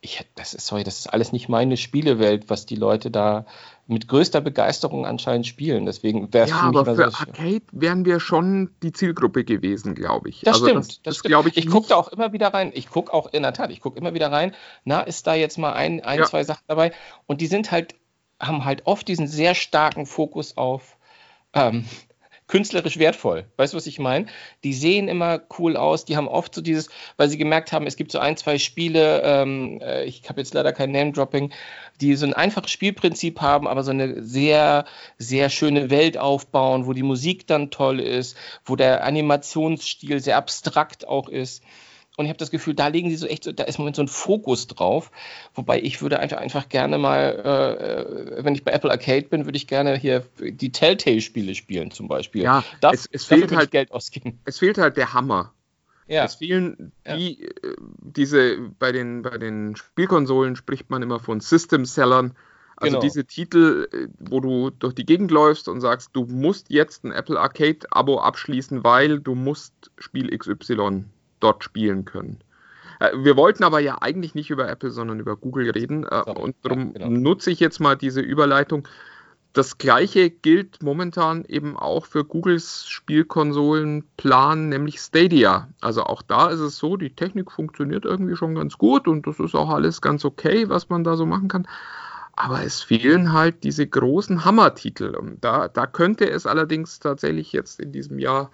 [0.00, 3.46] ich, das ist, sorry, das ist alles nicht meine Spielewelt, was die Leute da
[3.88, 5.86] mit größter Begeisterung anscheinend spielen.
[5.86, 9.44] Deswegen wäre es ja, für mich aber für so Arcade wären wir schon die Zielgruppe
[9.44, 10.42] gewesen, glaube ich.
[10.42, 10.78] Das also stimmt.
[10.78, 11.56] Das, das, das glaube ich.
[11.56, 12.70] Ich gucke da auch immer wieder rein.
[12.74, 13.70] Ich gucke auch in der Tat.
[13.70, 14.54] Ich gucke immer wieder rein.
[14.84, 16.26] Na, ist da jetzt mal ein, ein, ja.
[16.26, 16.92] zwei Sachen dabei?
[17.26, 17.96] Und die sind halt,
[18.38, 20.96] haben halt oft diesen sehr starken Fokus auf
[21.54, 21.86] ähm,
[22.48, 23.44] künstlerisch wertvoll.
[23.56, 24.26] Weißt du, was ich meine?
[24.64, 27.96] Die sehen immer cool aus, die haben oft so dieses, weil sie gemerkt haben, es
[27.96, 31.52] gibt so ein, zwei Spiele, ähm, äh, ich habe jetzt leider kein Name-Dropping,
[32.00, 34.86] die so ein einfaches Spielprinzip haben, aber so eine sehr,
[35.18, 41.06] sehr schöne Welt aufbauen, wo die Musik dann toll ist, wo der Animationsstil sehr abstrakt
[41.06, 41.62] auch ist.
[42.18, 43.94] Und ich habe das Gefühl, da legen sie so echt, so, da ist im Moment
[43.94, 45.12] so ein Fokus drauf.
[45.54, 49.56] Wobei ich würde einfach, einfach gerne mal, äh, wenn ich bei Apple Arcade bin, würde
[49.56, 52.42] ich gerne hier die Telltale-Spiele spielen zum Beispiel.
[52.42, 54.40] Ja, Darf, es, es fehlt halt Geld ausgeben.
[54.46, 55.52] Es fehlt halt der Hammer.
[56.08, 56.24] Ja.
[56.24, 57.46] Es fehlen die, ja.
[57.46, 62.34] Äh, diese, bei den, bei den Spielkonsolen spricht man immer von System-Sellern.
[62.74, 63.00] Also genau.
[63.00, 67.12] diese Titel, äh, wo du durch die Gegend läufst und sagst, du musst jetzt ein
[67.12, 71.04] Apple Arcade-Abo abschließen, weil du musst Spiel XY
[71.40, 72.38] dort spielen können.
[73.00, 76.04] Äh, wir wollten aber ja eigentlich nicht über Apple, sondern über Google reden.
[76.04, 76.22] Äh.
[76.30, 77.20] Und darum ja, genau.
[77.20, 78.86] nutze ich jetzt mal diese Überleitung.
[79.54, 85.68] Das gleiche gilt momentan eben auch für Googles Spielkonsolenplan, nämlich Stadia.
[85.80, 89.40] Also auch da ist es so, die Technik funktioniert irgendwie schon ganz gut und das
[89.40, 91.66] ist auch alles ganz okay, was man da so machen kann.
[92.36, 95.18] Aber es fehlen halt diese großen Hammertitel.
[95.40, 98.52] Da, da könnte es allerdings tatsächlich jetzt in diesem Jahr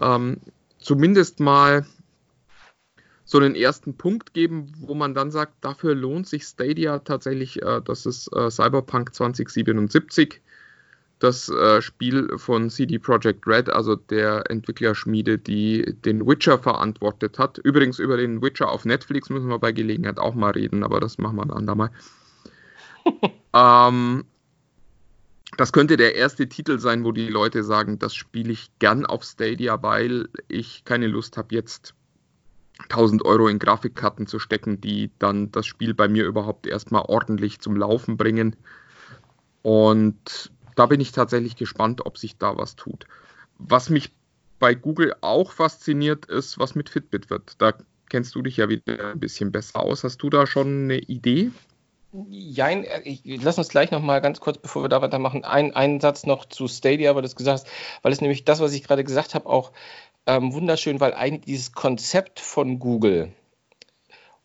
[0.00, 0.36] ähm,
[0.78, 1.84] zumindest mal
[3.28, 7.82] so einen ersten Punkt geben, wo man dann sagt, dafür lohnt sich Stadia tatsächlich, äh,
[7.84, 10.40] das ist äh, Cyberpunk 2077,
[11.18, 17.58] das äh, Spiel von CD Projekt Red, also der Entwicklerschmiede, die den Witcher verantwortet hat.
[17.58, 21.18] Übrigens über den Witcher auf Netflix müssen wir bei Gelegenheit auch mal reden, aber das
[21.18, 21.90] machen wir ein andermal.
[23.52, 24.24] ähm,
[25.58, 29.22] das könnte der erste Titel sein, wo die Leute sagen, das spiele ich gern auf
[29.22, 31.94] Stadia, weil ich keine Lust habe, jetzt
[32.84, 37.60] 1000 Euro in Grafikkarten zu stecken, die dann das Spiel bei mir überhaupt erstmal ordentlich
[37.60, 38.56] zum Laufen bringen.
[39.62, 43.06] Und da bin ich tatsächlich gespannt, ob sich da was tut.
[43.58, 44.14] Was mich
[44.58, 47.60] bei Google auch fasziniert, ist, was mit Fitbit wird.
[47.60, 47.74] Da
[48.08, 50.04] kennst du dich ja wieder ein bisschen besser aus.
[50.04, 51.50] Hast du da schon eine Idee?
[52.30, 56.26] Jein, ich, lass uns gleich noch mal ganz kurz, bevor wir da weitermachen, einen Satz
[56.26, 57.66] noch zu Stadia, weil du es gesagt hast,
[58.02, 59.72] weil es nämlich das, was ich gerade gesagt habe, auch
[60.26, 63.32] ähm, wunderschön, weil eigentlich dieses Konzept von Google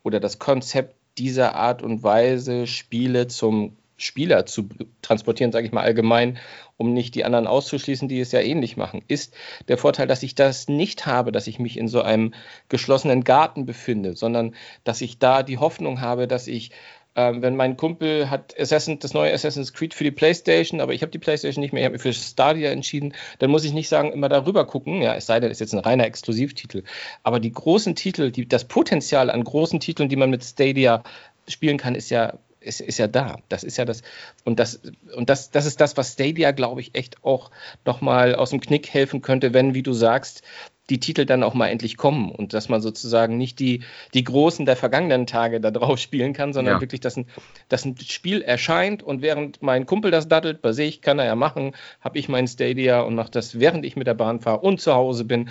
[0.02, 4.68] oder das Konzept dieser Art und Weise, Spiele zum Spieler zu
[5.02, 6.38] transportieren, sage ich mal allgemein,
[6.76, 9.34] um nicht die anderen auszuschließen, die es ja ähnlich machen, ist
[9.68, 12.34] der Vorteil, dass ich das nicht habe, dass ich mich in so einem
[12.68, 16.72] geschlossenen Garten befinde, sondern dass ich da die Hoffnung habe, dass ich
[17.16, 21.02] ähm, wenn mein Kumpel hat Assassin, das neue Assassin's Creed für die PlayStation, aber ich
[21.02, 23.88] habe die PlayStation nicht mehr, ich habe mich für Stadia entschieden, dann muss ich nicht
[23.88, 26.82] sagen, immer darüber gucken, ja, es sei denn, es ist jetzt ein reiner Exklusivtitel.
[27.22, 31.04] Aber die großen Titel, die, das Potenzial an großen Titeln, die man mit Stadia
[31.48, 33.36] spielen kann, ist ja ist, ist ja da.
[33.48, 34.02] Das ist ja das,
[34.44, 34.80] und das,
[35.14, 37.50] und das, das ist das, was Stadia, glaube ich, echt auch
[37.84, 40.42] nochmal aus dem Knick helfen könnte, wenn, wie du sagst,
[40.90, 44.66] die Titel dann auch mal endlich kommen und dass man sozusagen nicht die, die Großen
[44.66, 46.80] der vergangenen Tage da drauf spielen kann, sondern ja.
[46.80, 47.26] wirklich, dass ein,
[47.68, 51.36] dass ein Spiel erscheint und während mein Kumpel das dattelt, bei sich kann er ja
[51.36, 54.80] machen, habe ich mein Stadia und mache das, während ich mit der Bahn fahre und
[54.80, 55.50] zu Hause bin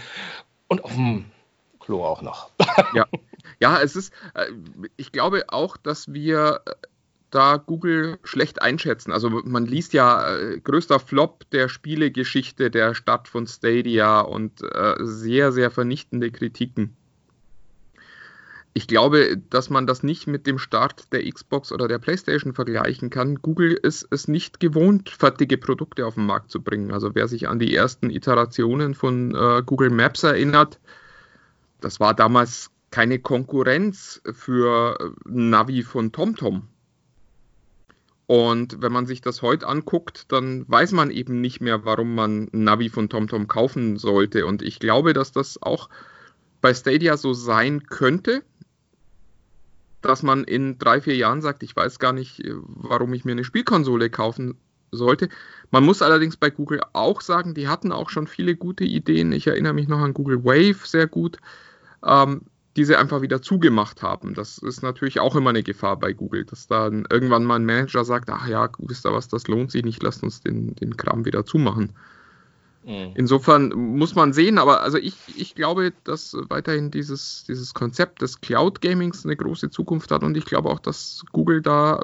[0.67, 1.26] und auf dem
[1.80, 2.52] Klo auch noch.
[2.93, 3.06] ja.
[3.60, 4.46] ja, es ist, äh,
[4.98, 6.62] ich glaube auch, dass wir
[7.34, 9.12] da Google schlecht einschätzen.
[9.12, 14.96] Also man liest ja äh, größter Flop der Spielegeschichte der Stadt von Stadia und äh,
[15.00, 16.96] sehr, sehr vernichtende Kritiken.
[18.76, 23.10] ich glaube, dass man das nicht mit dem Start der Xbox oder der PlayStation vergleichen
[23.10, 23.36] kann.
[23.36, 26.91] Google ist es nicht gewohnt, fertige Produkte auf den Markt zu bringen.
[26.91, 30.80] Also wer sich an die ersten Iterationen von äh, Google Maps erinnert,
[31.82, 36.67] das war damals keine Konkurrenz für äh, Navi von TomTom.
[38.26, 42.50] Und wenn man sich das heute anguckt, dann weiß man eben nicht mehr, warum man
[42.54, 44.46] ein Navi von TomTom kaufen sollte.
[44.46, 45.90] Und ich glaube, dass das auch
[46.62, 48.44] bei Stadia so sein könnte,
[50.02, 53.44] dass man in drei, vier Jahren sagt, ich weiß gar nicht, warum ich mir eine
[53.44, 54.58] Spielkonsole kaufen
[54.92, 55.30] sollte.
[55.72, 59.32] Man muss allerdings bei Google auch sagen, die hatten auch schon viele gute Ideen.
[59.32, 61.38] Ich erinnere mich noch an Google Wave sehr gut,
[62.06, 62.42] ähm,
[62.76, 64.34] die sie einfach wieder zugemacht haben.
[64.34, 68.04] Das ist natürlich auch immer eine Gefahr bei Google, dass dann irgendwann mal ein Manager
[68.04, 71.26] sagt, ach ja, wisst ihr was, das lohnt sich nicht, lasst uns den, den Kram
[71.26, 71.94] wieder zumachen.
[72.86, 73.12] Mhm.
[73.16, 78.42] Insofern muss man sehen, aber also ich, ich glaube, dass weiterhin dieses, dieses Konzept des
[78.42, 82.02] Cloud Gamings eine große Zukunft hat und ich glaube auch, dass Google da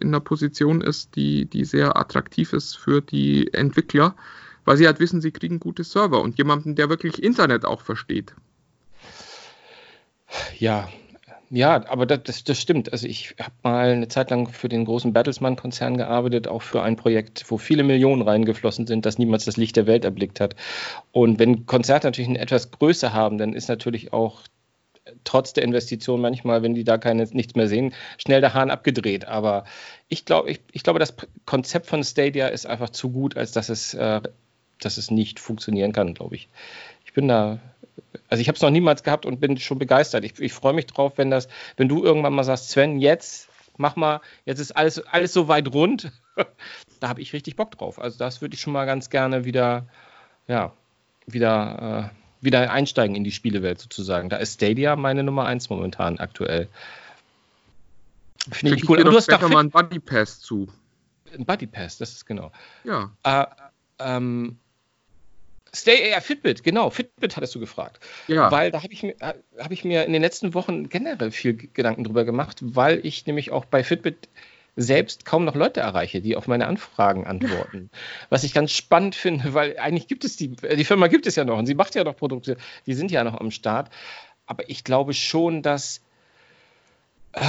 [0.00, 4.14] in einer Position ist, die, die sehr attraktiv ist für die Entwickler,
[4.64, 8.34] weil sie halt wissen, sie kriegen gute Server und jemanden, der wirklich Internet auch versteht.
[10.58, 10.88] Ja,
[11.54, 12.92] ja, aber das, das, stimmt.
[12.92, 16.96] Also ich habe mal eine Zeit lang für den großen Bertelsmann-Konzern gearbeitet, auch für ein
[16.96, 20.56] Projekt, wo viele Millionen reingeflossen sind, das niemals das Licht der Welt erblickt hat.
[21.12, 24.40] Und wenn Konzerte natürlich eine etwas Größe haben, dann ist natürlich auch
[25.24, 29.26] trotz der Investition manchmal, wenn die da keine, nichts mehr sehen, schnell der Hahn abgedreht.
[29.26, 29.64] Aber
[30.08, 31.14] ich glaube, ich, ich glaube, das
[31.44, 34.22] Konzept von Stadia ist einfach zu gut, als dass es, äh,
[34.80, 36.48] dass es nicht funktionieren kann, glaube ich.
[37.04, 37.58] Ich bin da
[38.28, 40.24] also ich habe es noch niemals gehabt und bin schon begeistert.
[40.24, 43.96] Ich, ich freue mich drauf, wenn das, wenn du irgendwann mal sagst, Sven, jetzt mach
[43.96, 46.12] mal, jetzt ist alles, alles so weit rund.
[47.00, 48.00] da habe ich richtig Bock drauf.
[48.00, 49.86] Also das würde ich schon mal ganz gerne wieder,
[50.46, 50.72] ja,
[51.26, 54.28] wieder, äh, wieder einsteigen in die Spielewelt sozusagen.
[54.28, 56.68] Da ist Stadia meine Nummer eins momentan aktuell.
[58.50, 58.96] Finde ich cool.
[58.96, 60.68] Dir du hast doch mal einen Buddy Pass zu.
[61.36, 62.50] Ein Buddy Pass, das ist genau.
[62.84, 63.10] Ja.
[63.22, 63.46] Äh,
[63.98, 64.58] ähm,
[65.74, 66.90] Stay, ja, Fitbit, genau.
[66.90, 67.98] Fitbit hattest du gefragt.
[68.28, 68.50] Ja.
[68.50, 72.04] Weil da habe ich, mir, hab ich mir in den letzten Wochen generell viel Gedanken
[72.04, 74.28] drüber gemacht, weil ich nämlich auch bei Fitbit
[74.76, 77.90] selbst kaum noch Leute erreiche, die auf meine Anfragen antworten.
[78.30, 81.44] Was ich ganz spannend finde, weil eigentlich gibt es die, die Firma gibt es ja
[81.44, 82.56] noch und sie macht ja noch Produkte,
[82.86, 83.90] die sind ja noch am Start.
[84.46, 86.00] Aber ich glaube schon, dass
[87.32, 87.40] äh,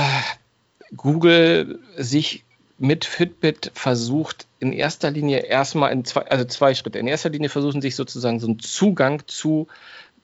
[0.96, 2.44] Google sich
[2.78, 6.98] mit Fitbit versucht in erster Linie erstmal in zwei, also zwei Schritte.
[6.98, 9.68] In erster Linie versuchen sich sozusagen so einen Zugang zu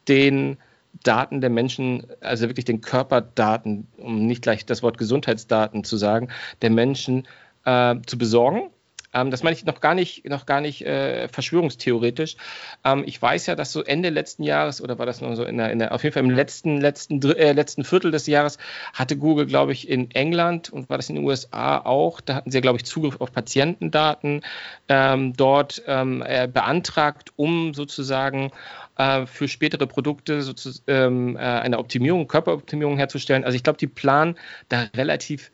[0.08, 0.58] den
[1.04, 6.30] Daten der Menschen, also wirklich den Körperdaten, um nicht gleich das Wort Gesundheitsdaten zu sagen,
[6.62, 7.28] der Menschen
[7.66, 8.70] äh, zu besorgen
[9.14, 12.36] ähm, das meine ich noch gar nicht, noch gar nicht äh, verschwörungstheoretisch.
[12.84, 15.58] Ähm, ich weiß ja, dass so Ende letzten Jahres, oder war das nur so in
[15.58, 18.58] der, in der auf jeden Fall im letzten, letzten, äh, letzten Viertel des Jahres,
[18.94, 22.52] hatte Google, glaube ich, in England und war das in den USA auch, da hatten
[22.52, 24.42] sie, glaube ich, Zugriff auf Patientendaten
[24.88, 28.52] ähm, dort ähm, äh, beantragt, um sozusagen
[28.98, 33.44] äh, für spätere Produkte sozusagen ähm, äh, eine Optimierung, Körperoptimierung herzustellen.
[33.44, 34.36] Also ich glaube, die planen
[34.68, 35.52] da relativ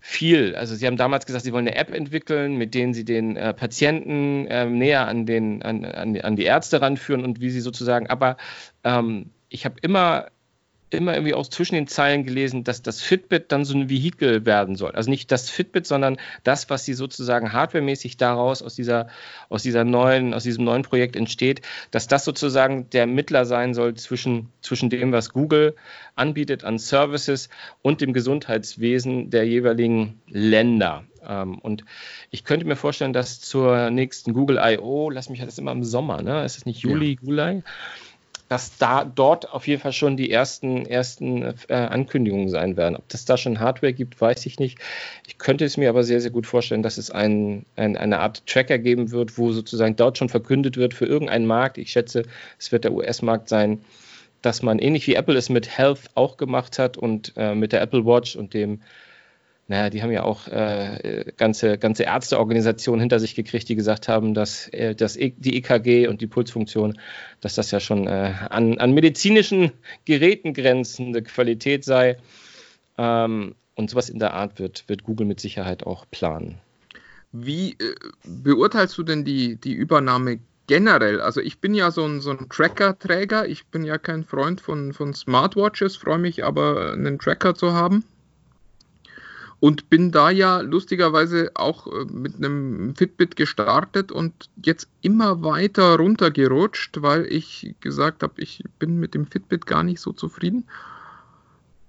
[0.00, 0.54] viel.
[0.56, 3.52] Also Sie haben damals gesagt, Sie wollen eine App entwickeln, mit denen Sie den äh,
[3.54, 8.36] Patienten äh, näher an, den, an, an, die Ärzte ranführen und wie Sie sozusagen, aber
[8.84, 10.28] ähm, ich habe immer
[10.90, 14.76] immer irgendwie aus zwischen den Zeilen gelesen, dass das Fitbit dann so ein Vehikel werden
[14.76, 14.92] soll.
[14.92, 19.08] Also nicht das Fitbit, sondern das, was sie sozusagen hardwaremäßig daraus aus dieser,
[19.48, 23.94] aus dieser neuen, aus diesem neuen Projekt entsteht, dass das sozusagen der Mittler sein soll
[23.94, 25.74] zwischen, zwischen dem, was Google
[26.16, 27.48] anbietet an Services
[27.82, 31.04] und dem Gesundheitswesen der jeweiligen Länder.
[31.26, 31.84] Ähm, und
[32.30, 36.22] ich könnte mir vorstellen, dass zur nächsten Google I.O., lass mich das immer im Sommer,
[36.22, 36.44] ne?
[36.44, 37.28] Ist es nicht Juli, ja.
[37.28, 37.62] Juli?
[38.50, 42.96] Dass da dort auf jeden Fall schon die ersten, ersten äh, Ankündigungen sein werden.
[42.96, 44.80] Ob das da schon Hardware gibt, weiß ich nicht.
[45.24, 48.44] Ich könnte es mir aber sehr, sehr gut vorstellen, dass es ein, ein, eine Art
[48.48, 51.78] Tracker geben wird, wo sozusagen dort schon verkündet wird für irgendeinen Markt.
[51.78, 52.24] Ich schätze,
[52.58, 53.84] es wird der US-Markt sein,
[54.42, 57.82] dass man ähnlich wie Apple es mit Health auch gemacht hat und äh, mit der
[57.82, 58.80] Apple Watch und dem
[59.70, 64.34] naja, die haben ja auch äh, ganze, ganze Ärzteorganisationen hinter sich gekriegt, die gesagt haben,
[64.34, 66.98] dass, äh, dass e die EKG und die Pulsfunktion,
[67.40, 69.70] dass das ja schon äh, an, an medizinischen
[70.06, 72.16] Geräten grenzende Qualität sei.
[72.98, 76.58] Ähm, und sowas in der Art wird, wird Google mit Sicherheit auch planen.
[77.30, 77.94] Wie äh,
[78.24, 81.20] beurteilst du denn die, die Übernahme generell?
[81.20, 84.92] Also ich bin ja so ein, so ein Tracker-Träger, ich bin ja kein Freund von,
[84.92, 88.02] von Smartwatches, freue mich aber, einen Tracker zu haben.
[89.60, 95.96] Und bin da ja lustigerweise auch äh, mit einem Fitbit gestartet und jetzt immer weiter
[95.96, 100.64] runtergerutscht, weil ich gesagt habe, ich bin mit dem Fitbit gar nicht so zufrieden.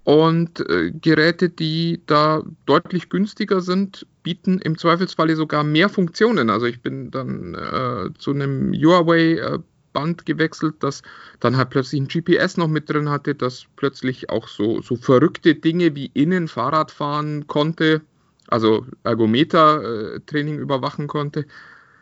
[0.04, 6.50] Und äh, Geräte, die da deutlich günstiger sind, bieten im Zweifelsfalle sogar mehr Funktionen.
[6.50, 9.58] Also ich bin dann äh, zu einem Huawei äh,
[9.92, 11.02] Band gewechselt, das
[11.40, 15.54] dann halt plötzlich ein GPS noch mit drin hatte, das plötzlich auch so, so verrückte
[15.54, 18.02] Dinge wie innen Fahrrad fahren konnte,
[18.48, 21.46] also Ergometer-Training überwachen konnte,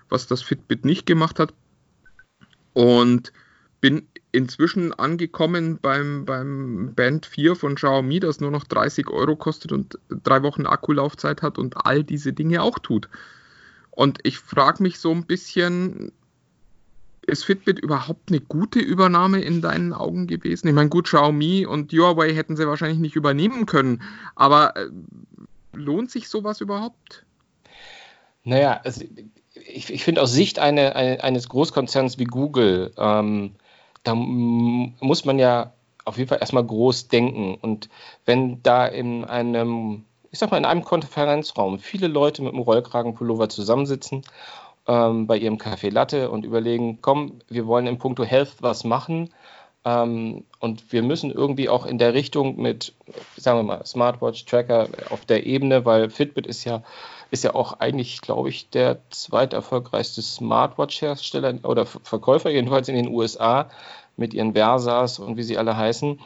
[0.09, 1.55] was das Fitbit nicht gemacht hat.
[2.72, 3.32] Und
[3.80, 9.72] bin inzwischen angekommen beim, beim Band 4 von Xiaomi, das nur noch 30 Euro kostet
[9.72, 13.09] und drei Wochen Akkulaufzeit hat und all diese Dinge auch tut.
[13.91, 16.12] Und ich frage mich so ein bisschen,
[17.27, 20.68] ist Fitbit überhaupt eine gute Übernahme in deinen Augen gewesen?
[20.68, 24.03] Ich meine, gut, Xiaomi und Huawei hätten sie wahrscheinlich nicht übernehmen können,
[24.35, 24.89] aber äh,
[25.73, 27.25] lohnt sich sowas überhaupt?
[28.45, 29.05] Naja, also
[29.55, 33.53] ich, ich finde aus Sicht eine, eine, eines Großkonzerns wie Google, ähm,
[34.03, 37.57] da muss man ja auf jeden Fall erstmal groß denken.
[37.61, 37.89] Und
[38.25, 43.49] wenn da in einem, ich sag mal, in einem Konferenzraum viele Leute mit einem Rollkragenpullover
[43.49, 44.23] zusammensitzen,
[44.91, 49.30] ähm, bei ihrem Café Latte und überlegen, komm, wir wollen in puncto Health was machen.
[49.84, 52.93] Ähm, und wir müssen irgendwie auch in der Richtung mit,
[53.36, 56.82] sagen wir mal, Smartwatch, Tracker auf der Ebene, weil Fitbit ist ja,
[57.30, 63.70] ist ja auch eigentlich, glaube ich, der zweiterfolgreichste Smartwatch-Hersteller oder Verkäufer, jedenfalls in den USA,
[64.16, 66.18] mit ihren Versas und wie sie alle heißen,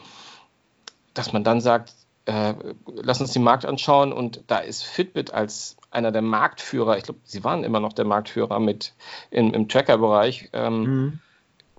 [1.12, 1.92] dass man dann sagt,
[2.24, 2.54] äh,
[2.86, 7.20] lass uns den Markt anschauen und da ist Fitbit als einer der Marktführer, ich glaube,
[7.24, 8.94] sie waren immer noch der Marktführer mit
[9.30, 11.20] im, im Tracker-Bereich, ähm, mhm.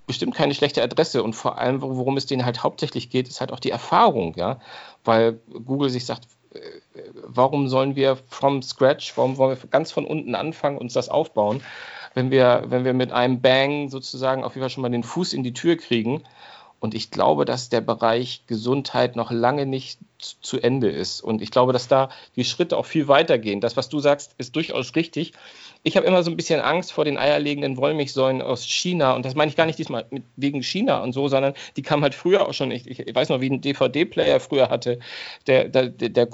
[0.06, 1.22] bestimmt keine schlechte Adresse.
[1.22, 4.60] Und vor allem, worum es denen halt hauptsächlich geht, ist halt auch die Erfahrung, ja,
[5.04, 6.60] weil Google sich sagt, äh,
[7.26, 11.62] warum sollen wir from scratch, warum wollen wir ganz von unten anfangen, uns das aufbauen,
[12.14, 15.32] wenn wir, wenn wir mit einem Bang sozusagen auf jeden Fall schon mal den Fuß
[15.32, 16.22] in die Tür kriegen?
[16.78, 21.20] Und ich glaube, dass der Bereich Gesundheit noch lange nicht zu Ende ist.
[21.20, 23.60] Und ich glaube, dass da die Schritte auch viel weitergehen.
[23.60, 25.32] Das, was du sagst, ist durchaus richtig.
[25.82, 29.14] Ich habe immer so ein bisschen Angst vor den eierlegenden Wollmilchsäulen aus China.
[29.14, 32.14] Und das meine ich gar nicht diesmal wegen China und so, sondern die kamen halt
[32.14, 32.72] früher auch schon.
[32.72, 34.98] Ich, ich weiß noch, wie ein DVD-Player früher hatte.
[35.46, 36.28] Der, der, der,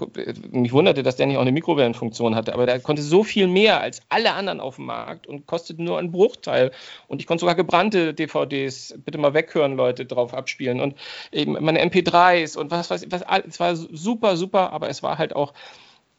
[0.51, 2.55] mich wunderte, dass der nicht auch eine Mikrowellenfunktion hatte.
[2.55, 5.99] Aber der konnte so viel mehr als alle anderen auf dem Markt und kostete nur
[5.99, 6.70] einen Bruchteil.
[7.09, 10.80] Und ich konnte sogar gebrannte DVDs, bitte mal weghören, Leute, drauf abspielen.
[10.80, 10.95] Und
[11.30, 15.18] eben meine MP3s und was weiß ich, was, es war super, super, aber es war
[15.18, 15.53] halt auch,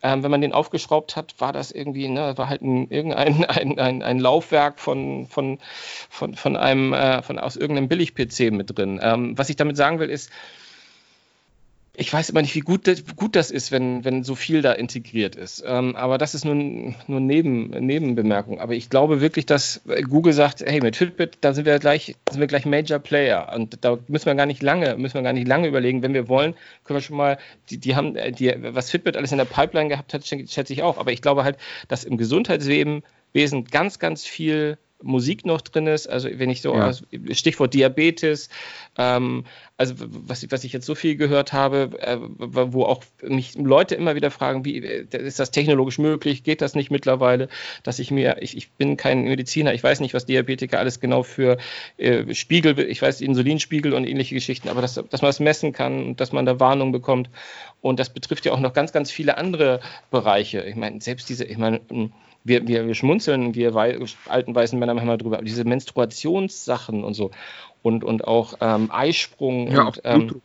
[0.01, 3.79] ähm, wenn man den aufgeschraubt hat, war das irgendwie, ne, war halt ein, irgendein ein,
[3.79, 5.59] ein, ein Laufwerk von, von,
[6.09, 8.99] von, von einem, äh, von, aus irgendeinem Billig-PC mit drin.
[9.01, 10.29] Ähm, was ich damit sagen will, ist,
[11.95, 14.71] ich weiß immer nicht, wie gut das, gut das ist, wenn, wenn so viel da
[14.71, 15.63] integriert ist.
[15.65, 18.59] Ähm, aber das ist nur, nur Neben, Nebenbemerkung.
[18.59, 22.39] Aber ich glaube wirklich, dass Google sagt, hey, mit Fitbit, da sind wir gleich, sind
[22.39, 23.53] wir gleich Major Player.
[23.55, 26.01] Und da müssen wir gar nicht lange, müssen wir gar nicht lange überlegen.
[26.01, 27.37] Wenn wir wollen, können wir schon mal,
[27.69, 30.97] die, die haben, die, was Fitbit alles in der Pipeline gehabt hat, schätze ich auch.
[30.97, 31.57] Aber ich glaube halt,
[31.89, 33.03] dass im Gesundheitswesen
[33.69, 36.07] ganz, ganz viel Musik noch drin ist.
[36.07, 36.91] Also wenn ich so, ja.
[37.31, 38.49] Stichwort Diabetes,
[38.97, 39.45] ähm,
[39.77, 44.15] also was, was ich jetzt so viel gehört habe, äh, wo auch mich Leute immer
[44.15, 46.43] wieder fragen, wie äh, ist das technologisch möglich?
[46.43, 47.49] Geht das nicht mittlerweile?
[47.83, 51.23] Dass ich mir, ich, ich bin kein Mediziner, ich weiß nicht, was Diabetiker alles genau
[51.23, 51.57] für
[51.97, 56.05] äh, Spiegel, ich weiß Insulinspiegel und ähnliche Geschichten, aber dass, dass man das messen kann
[56.05, 57.29] und dass man da Warnung bekommt.
[57.81, 60.61] Und das betrifft ja auch noch ganz, ganz viele andere Bereiche.
[60.61, 61.81] Ich meine, selbst diese, ich meine,
[62.43, 67.13] wir, wir, wir schmunzeln, wir wei alten weißen Männer manchmal drüber, aber diese Menstruationssachen und
[67.13, 67.31] so
[67.81, 70.41] und, und auch ähm, Eisprung ja, und ähm, Blutdruck.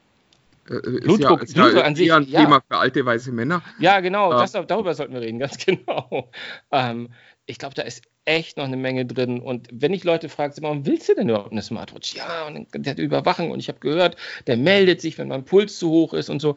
[0.68, 2.12] Äh, Blutdruck, ist ja, Blutdruck an sich.
[2.12, 2.40] ein ja.
[2.40, 3.62] Thema für alte weiße Männer.
[3.78, 4.40] Ja, genau, ja.
[4.40, 6.28] Das, darüber sollten wir reden, ganz genau.
[6.70, 7.08] Ähm,
[7.46, 9.40] ich glaube, da ist echt noch eine Menge drin.
[9.40, 12.14] Und wenn ich Leute frage, warum willst du denn überhaupt eine Smartwatch?
[12.14, 14.16] Ja, und der hat Überwachung und ich habe gehört,
[14.46, 16.56] der meldet sich, wenn mein Puls zu hoch ist und so.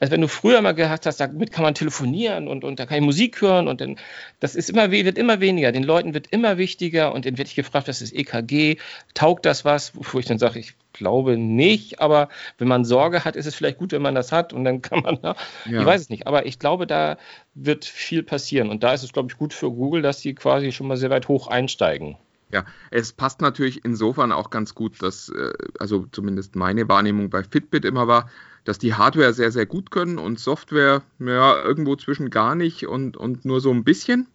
[0.00, 2.98] Also wenn du früher mal gehabt hast, damit kann man telefonieren und, und da kann
[2.98, 3.96] ich Musik hören und dann,
[4.40, 5.70] das ist immer, wird immer weniger.
[5.70, 8.78] Den Leuten wird immer wichtiger und dann werde ich gefragt, was ist EKG?
[9.14, 9.92] Taugt das was?
[9.94, 12.28] Wo ich dann sage, ich glaube nicht, aber
[12.58, 15.00] wenn man Sorge hat, ist es vielleicht gut, wenn man das hat und dann kann
[15.02, 15.34] man, ja,
[15.64, 17.16] ich weiß es nicht, aber ich glaube, da
[17.54, 20.72] wird viel passieren und da ist es, glaube ich, gut für Google, dass sie quasi
[20.72, 22.16] schon mal sehr weit hoch einsteigen.
[22.52, 27.42] Ja, es passt natürlich insofern auch ganz gut, dass, äh, also zumindest meine Wahrnehmung bei
[27.42, 28.28] Fitbit immer war,
[28.64, 33.16] dass die Hardware sehr, sehr gut können und Software ja irgendwo zwischen gar nicht und,
[33.16, 34.28] und nur so ein bisschen.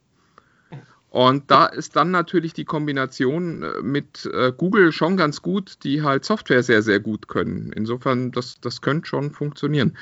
[1.18, 6.04] Und da ist dann natürlich die Kombination äh, mit äh, Google schon ganz gut, die
[6.04, 7.74] halt Software sehr, sehr gut können.
[7.76, 9.98] Insofern, das, das könnte schon funktionieren.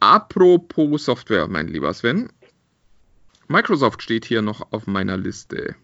[0.00, 2.28] Apropos Software, mein lieber Sven.
[3.46, 5.76] Microsoft steht hier noch auf meiner Liste.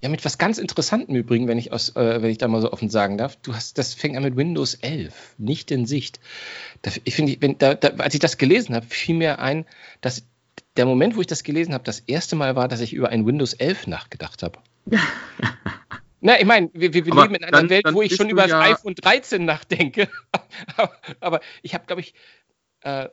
[0.00, 2.88] Ja, mit was ganz Interessantem übrigens, wenn ich, äh, wenn ich da mal so offen
[2.88, 3.36] sagen darf.
[3.36, 6.20] Du hast, das fängt an mit Windows 11, nicht in Sicht.
[6.80, 9.66] Da, ich finde, da, da, als ich das gelesen habe, fiel mir ein,
[10.00, 10.22] dass
[10.76, 13.26] der Moment, wo ich das gelesen habe, das erste Mal war, dass ich über ein
[13.26, 14.58] Windows 11 nachgedacht habe.
[16.20, 18.42] Na, ich meine, wir, wir leben in einer dann, Welt, dann wo ich schon über
[18.42, 20.08] das ja iPhone 13 nachdenke.
[21.20, 22.14] aber ich habe, glaube ich,
[22.80, 23.08] äh,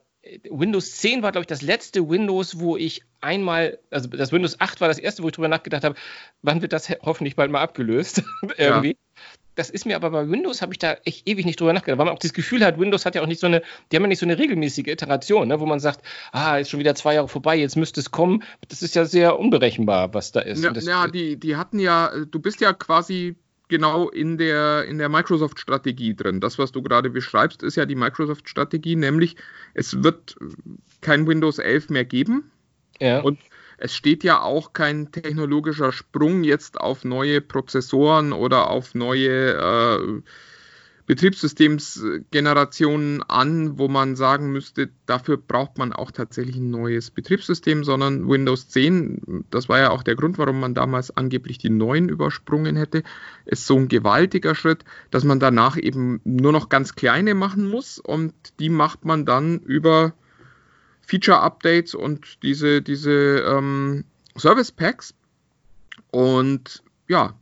[0.50, 4.80] Windows 10 war, glaube ich, das letzte Windows, wo ich einmal, also das Windows 8
[4.80, 5.96] war das erste, wo ich drüber nachgedacht habe,
[6.42, 8.24] wann wird das hoffentlich bald mal abgelöst?
[8.58, 8.92] irgendwie.
[8.92, 8.96] Ja.
[9.62, 12.08] Das ist mir aber bei Windows, habe ich da echt ewig nicht drüber nachgedacht, weil
[12.08, 14.08] man auch das Gefühl hat, Windows hat ja auch nicht so eine, die haben ja
[14.08, 17.28] nicht so eine regelmäßige Iteration, ne, wo man sagt, ah, ist schon wieder zwei Jahre
[17.28, 18.42] vorbei, jetzt müsste es kommen.
[18.70, 20.64] Das ist ja sehr unberechenbar, was da ist.
[20.64, 23.36] Ja, ja die, die hatten ja, du bist ja quasi
[23.68, 26.40] genau in der, in der Microsoft-Strategie drin.
[26.40, 29.36] Das, was du gerade beschreibst, ist ja die Microsoft-Strategie, nämlich
[29.76, 30.38] es wird
[31.02, 32.50] kein Windows 11 mehr geben.
[33.00, 33.22] Ja.
[33.22, 33.38] Und
[33.82, 40.22] es steht ja auch kein technologischer Sprung jetzt auf neue Prozessoren oder auf neue äh,
[41.08, 48.30] Betriebssystemsgenerationen an, wo man sagen müsste, dafür braucht man auch tatsächlich ein neues Betriebssystem, sondern
[48.30, 52.76] Windows 10, das war ja auch der Grund, warum man damals angeblich die neuen übersprungen
[52.76, 53.02] hätte,
[53.46, 57.98] ist so ein gewaltiger Schritt, dass man danach eben nur noch ganz kleine machen muss
[57.98, 60.14] und die macht man dann über
[61.02, 64.06] Feature-Updates und diese, diese ähm,
[64.38, 65.14] Service Packs.
[66.12, 67.34] Und ja,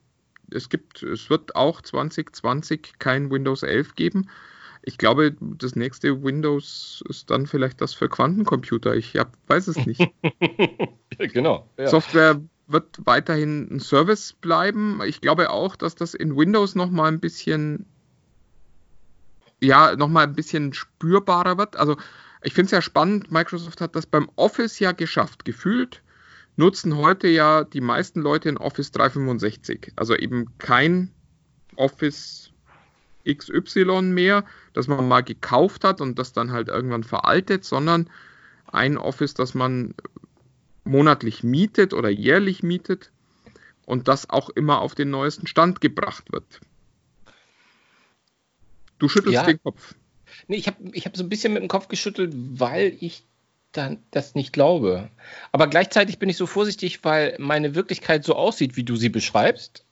[0.51, 4.29] es gibt, es wird auch 2020 kein Windows 11 geben.
[4.81, 8.95] Ich glaube, das nächste Windows ist dann vielleicht das für Quantencomputer.
[8.95, 10.01] Ich hab, weiß es nicht.
[11.17, 11.69] genau.
[11.77, 11.87] Ja.
[11.87, 15.01] Software wird weiterhin ein Service bleiben.
[15.05, 17.85] Ich glaube auch, dass das in Windows noch mal ein bisschen
[19.61, 21.75] ja, noch mal ein bisschen spürbarer wird.
[21.75, 21.97] Also,
[22.43, 26.01] ich finde es ja spannend, Microsoft hat das beim Office ja geschafft, gefühlt
[26.55, 29.93] nutzen heute ja die meisten Leute in Office 365.
[29.95, 31.11] Also eben kein
[31.77, 32.51] Office
[33.25, 38.09] XY mehr, das man mal gekauft hat und das dann halt irgendwann veraltet, sondern
[38.67, 39.95] ein Office, das man
[40.83, 43.11] monatlich mietet oder jährlich mietet
[43.85, 46.59] und das auch immer auf den neuesten Stand gebracht wird.
[48.97, 49.45] Du schüttelst ja.
[49.45, 49.95] den Kopf.
[50.49, 53.23] Nee, ich habe ich hab so ein bisschen mit dem Kopf geschüttelt, weil ich
[53.71, 55.09] dann das nicht glaube.
[55.51, 59.85] Aber gleichzeitig bin ich so vorsichtig, weil meine Wirklichkeit so aussieht, wie du sie beschreibst.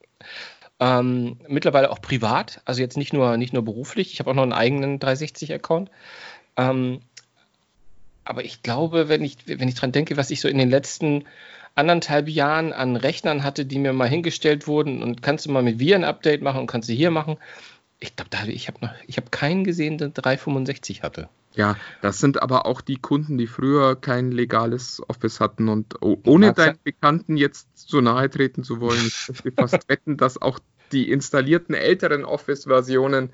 [0.80, 4.14] Ähm, mittlerweile auch privat, also jetzt nicht nur, nicht nur beruflich.
[4.14, 5.92] Ich habe auch noch einen eigenen 360-Account.
[6.58, 7.02] Ähm,
[8.24, 11.26] aber ich glaube, wenn ich, wenn ich dran denke, was ich so in den letzten
[11.76, 15.78] anderthalb Jahren an Rechnern hatte, die mir mal hingestellt wurden und kannst du mal mit
[15.78, 17.38] Viren Update machen und kannst du hier machen.
[18.00, 21.30] Ich glaube, ich habe noch, ich habe keinen gesehen, der 365 hatte.
[21.54, 26.54] Ja, das sind aber auch die Kunden, die früher kein legales Office hatten und ohne
[26.54, 30.60] deinen Bekannten jetzt so nahe treten zu wollen, ich möchte fast wetten, dass auch
[30.92, 33.32] die installierten älteren Office-Versionen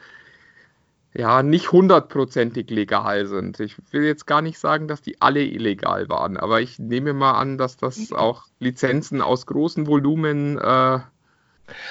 [1.14, 3.60] ja nicht hundertprozentig legal sind.
[3.60, 7.34] Ich will jetzt gar nicht sagen, dass die alle illegal waren, aber ich nehme mal
[7.34, 11.00] an, dass das auch Lizenzen aus großen Volumen äh,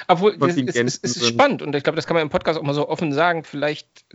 [0.07, 2.63] obwohl, es, es, es, ist spannend und ich glaube, das kann man im Podcast auch
[2.63, 3.43] mal so offen sagen.
[3.43, 4.05] Vielleicht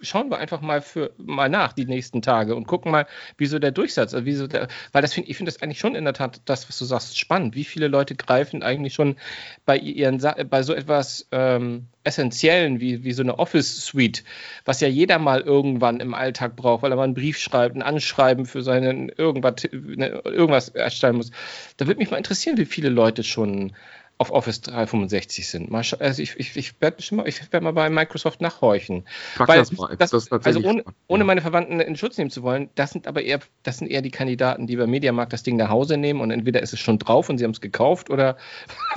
[0.00, 3.06] schauen wir einfach mal für mal nach die nächsten Tage und gucken mal,
[3.36, 6.04] wieso der Durchsatz, also wieso der, weil das finde ich finde das eigentlich schon in
[6.04, 7.54] der Tat das, was du sagst, spannend.
[7.54, 9.16] Wie viele Leute greifen eigentlich schon
[9.64, 14.24] bei ihren bei so etwas ähm, Essentiellen wie, wie so eine Office Suite,
[14.64, 17.82] was ja jeder mal irgendwann im Alltag braucht, weil er mal einen Brief schreibt, ein
[17.82, 21.30] Anschreiben für seinen irgendwas, ne, irgendwas erstellen muss.
[21.76, 23.72] Da würde mich mal interessieren, wie viele Leute schon
[24.20, 25.70] auf Office 365 sind.
[25.70, 29.06] Mal, also ich, ich, ich werde mal, werd mal bei Microsoft nachhorchen.
[29.34, 29.96] Frag Weil, das mal.
[29.96, 33.22] Das, das also ohne, ohne, meine Verwandten in Schutz nehmen zu wollen, das sind aber
[33.22, 36.30] eher, das sind eher die Kandidaten, die bei Mediamarkt das Ding nach Hause nehmen und
[36.32, 38.36] entweder ist es schon drauf und sie haben es gekauft oder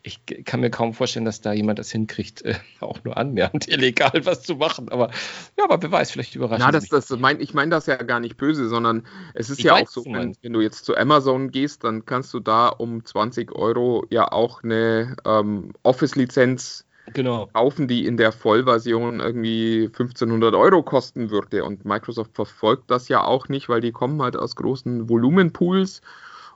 [0.02, 4.12] ich kann mir kaum vorstellen, dass da jemand das hinkriegt, äh, auch nur annähernd illegal
[4.24, 4.90] was zu machen.
[4.90, 5.10] Aber
[5.56, 8.20] ja, aber wer weiß, vielleicht überrascht Na, das, das mein, ich meine das ja gar
[8.20, 11.50] nicht böse, sondern es ist ich ja auch so, wenn, wenn du jetzt zu Amazon
[11.50, 17.46] gehst, dann kannst du da um 20 Euro ja auch eine ähm, Office-Lizenz genau.
[17.52, 21.64] kaufen, die in der Vollversion irgendwie 1500 Euro kosten würde.
[21.64, 26.02] Und Microsoft verfolgt das ja auch nicht, weil die kommen halt aus großen Volumenpools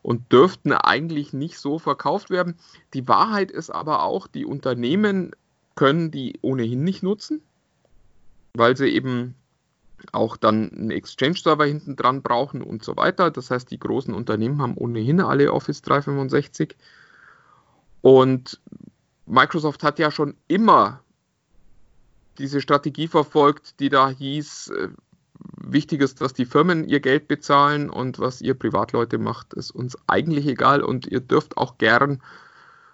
[0.02, 2.56] und dürften eigentlich nicht so verkauft werden.
[2.94, 5.32] Die Wahrheit ist aber auch, die Unternehmen
[5.74, 7.42] können die ohnehin nicht nutzen,
[8.54, 9.34] weil sie eben
[10.12, 13.30] auch dann einen Exchange-Server hinten dran brauchen und so weiter.
[13.30, 16.76] Das heißt, die großen Unternehmen haben ohnehin alle Office 365
[18.06, 18.60] und
[19.26, 21.00] Microsoft hat ja schon immer
[22.38, 24.88] diese Strategie verfolgt, die da hieß, äh,
[25.56, 29.98] wichtig ist, dass die Firmen ihr Geld bezahlen und was ihr Privatleute macht, ist uns
[30.06, 32.22] eigentlich egal und ihr dürft auch gern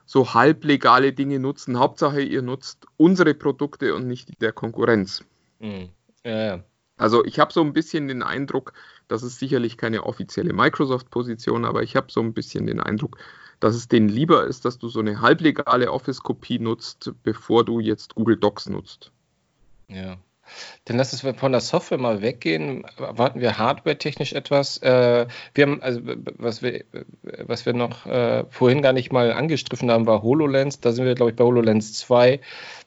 [0.07, 1.79] so halblegale Dinge nutzen.
[1.79, 5.23] Hauptsache, ihr nutzt unsere Produkte und nicht die der Konkurrenz.
[5.61, 5.91] Mhm.
[6.25, 6.65] Ja, ja.
[6.97, 8.73] Also ich habe so ein bisschen den Eindruck,
[9.09, 13.19] das ist sicherlich keine offizielle Microsoft-Position, aber ich habe so ein bisschen den Eindruck,
[13.63, 18.17] dass es denen lieber ist, dass du so eine halblegale Office-Kopie nutzt, bevor du jetzt
[18.17, 19.13] Google Docs nutzt.
[19.89, 20.17] Ja.
[20.85, 22.85] Dann lass uns von der Software mal weggehen.
[22.99, 24.79] Warten wir hardware-technisch etwas.
[24.79, 26.01] Äh, wir haben, also
[26.37, 26.85] was wir,
[27.47, 30.81] was wir noch äh, vorhin gar nicht mal angestriffen haben, war HoloLens.
[30.81, 32.41] Da sind wir, glaube ich, bei HoloLens 2.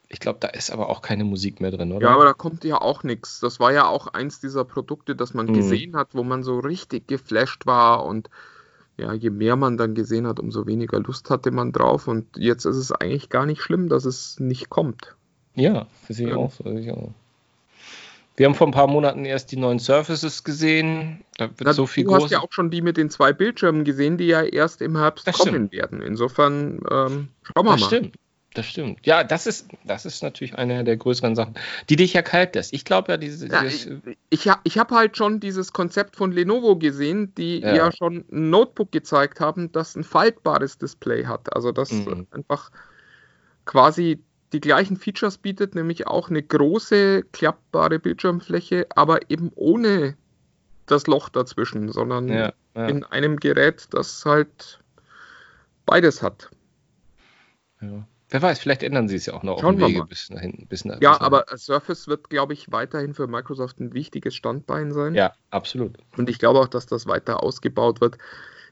[0.10, 2.08] Ich glaube, da ist aber auch keine Musik mehr drin, oder?
[2.08, 3.40] Ja, aber da kommt ja auch nichts.
[3.40, 5.54] Das war ja auch eins dieser Produkte, das man mhm.
[5.54, 8.30] gesehen hat, wo man so richtig geflasht war und
[8.98, 12.08] ja, je mehr man dann gesehen hat, umso weniger Lust hatte man drauf.
[12.08, 15.16] Und jetzt ist es eigentlich gar nicht schlimm, dass es nicht kommt.
[15.54, 16.38] Ja, das sehe ich ja.
[16.38, 16.66] auch so.
[16.66, 17.12] Ich auch.
[18.38, 21.24] Wir haben vor ein paar Monaten erst die neuen Surfaces gesehen.
[21.38, 22.24] Da wird Na, so viel du groß.
[22.24, 25.26] hast ja auch schon die mit den zwei Bildschirmen gesehen, die ja erst im Herbst
[25.26, 25.72] das kommen stimmt.
[25.72, 26.02] werden.
[26.02, 27.88] Insofern ähm, schauen wir das mal.
[27.88, 28.16] Stimmt.
[28.56, 29.06] Das stimmt.
[29.06, 31.56] Ja, das ist, das ist natürlich eine der größeren Sachen,
[31.90, 32.74] die dich ja kalt lässt.
[32.74, 33.48] Ich glaube ja, diese.
[33.48, 33.86] Ja, dieses,
[34.30, 37.76] ich ich, ich habe halt schon dieses Konzept von Lenovo gesehen, die ja.
[37.76, 37.92] ja.
[37.92, 41.54] schon ein Notebook gezeigt haben, das ein faltbares Display hat.
[41.54, 42.28] Also das mhm.
[42.32, 42.72] einfach
[43.66, 50.16] quasi die gleichen Features bietet, nämlich auch eine große klappbare Bildschirmfläche, aber eben ohne
[50.86, 52.88] das Loch dazwischen, sondern ja, ja.
[52.88, 54.80] in einem Gerät, das halt
[55.86, 56.50] beides hat.
[57.82, 58.08] Ja.
[58.30, 60.66] Wer weiß, vielleicht ändern sie es ja auch noch Schauen auf dem Wege bis dahin.
[60.68, 64.92] Bis nach, ja, bis aber Surface wird, glaube ich, weiterhin für Microsoft ein wichtiges Standbein
[64.92, 65.14] sein.
[65.14, 65.98] Ja, absolut.
[66.18, 68.18] Und ich glaube auch, dass das weiter ausgebaut wird.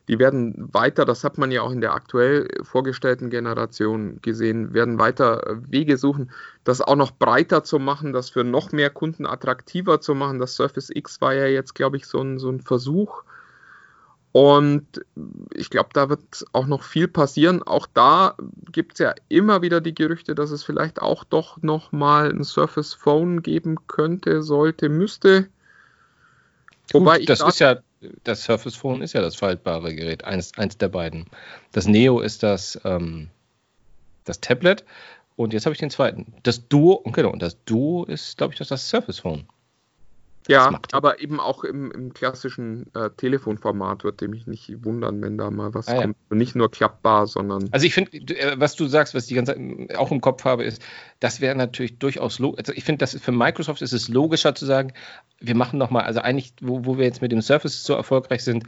[0.08, 4.98] Die werden weiter, das hat man ja auch in der aktuell vorgestellten Generation gesehen, werden
[4.98, 6.30] weiter Wege suchen,
[6.64, 10.40] das auch noch breiter zu machen, das für noch mehr Kunden attraktiver zu machen.
[10.40, 13.22] Das Surface X war ja jetzt, glaube ich, so ein, so ein Versuch.
[14.36, 15.00] Und
[15.54, 17.62] ich glaube, da wird auch noch viel passieren.
[17.62, 18.34] Auch da
[18.72, 22.42] gibt es ja immer wieder die Gerüchte, dass es vielleicht auch doch noch mal ein
[22.42, 25.46] Surface Phone geben könnte, sollte, müsste.
[26.90, 27.76] Wobei Gut, das ist ja
[28.24, 31.26] das Surface Phone ist ja das faltbare Gerät, eins, eins der beiden.
[31.70, 33.30] Das Neo ist das, ähm,
[34.24, 34.84] das Tablet
[35.36, 36.34] und jetzt habe ich den zweiten.
[36.42, 39.46] Das Duo, genau, und das Duo ist, glaube ich, das, das Surface Phone.
[40.46, 45.50] Ja, aber eben auch im, im klassischen äh, Telefonformat würde mich nicht wundern, wenn da
[45.50, 46.16] mal was ah, kommt.
[46.30, 46.36] Ja.
[46.36, 47.68] Nicht nur klappbar, sondern.
[47.72, 50.20] Also ich finde, äh, was du sagst, was ich die ganze Zeit äh, auch im
[50.20, 50.82] Kopf habe, ist,
[51.20, 52.58] das wäre natürlich durchaus logisch.
[52.58, 54.92] Also ich finde, das für Microsoft ist es logischer zu sagen,
[55.40, 58.64] wir machen nochmal, also eigentlich, wo, wo wir jetzt mit dem Surface so erfolgreich sind,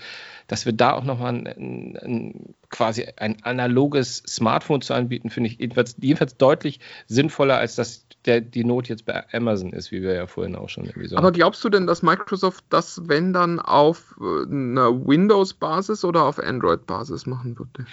[0.47, 5.51] dass wir da auch nochmal ein, ein, ein, quasi ein analoges Smartphone zu anbieten, finde
[5.51, 10.03] ich jedenfalls, jedenfalls deutlich sinnvoller, als dass der, die Not jetzt bei Amazon ist, wie
[10.03, 11.17] wir ja vorhin auch schon irgendwie so.
[11.17, 16.39] Aber glaubst du denn, dass Microsoft das, wenn dann auf äh, einer Windows-Basis oder auf
[16.39, 17.87] Android-Basis machen würde?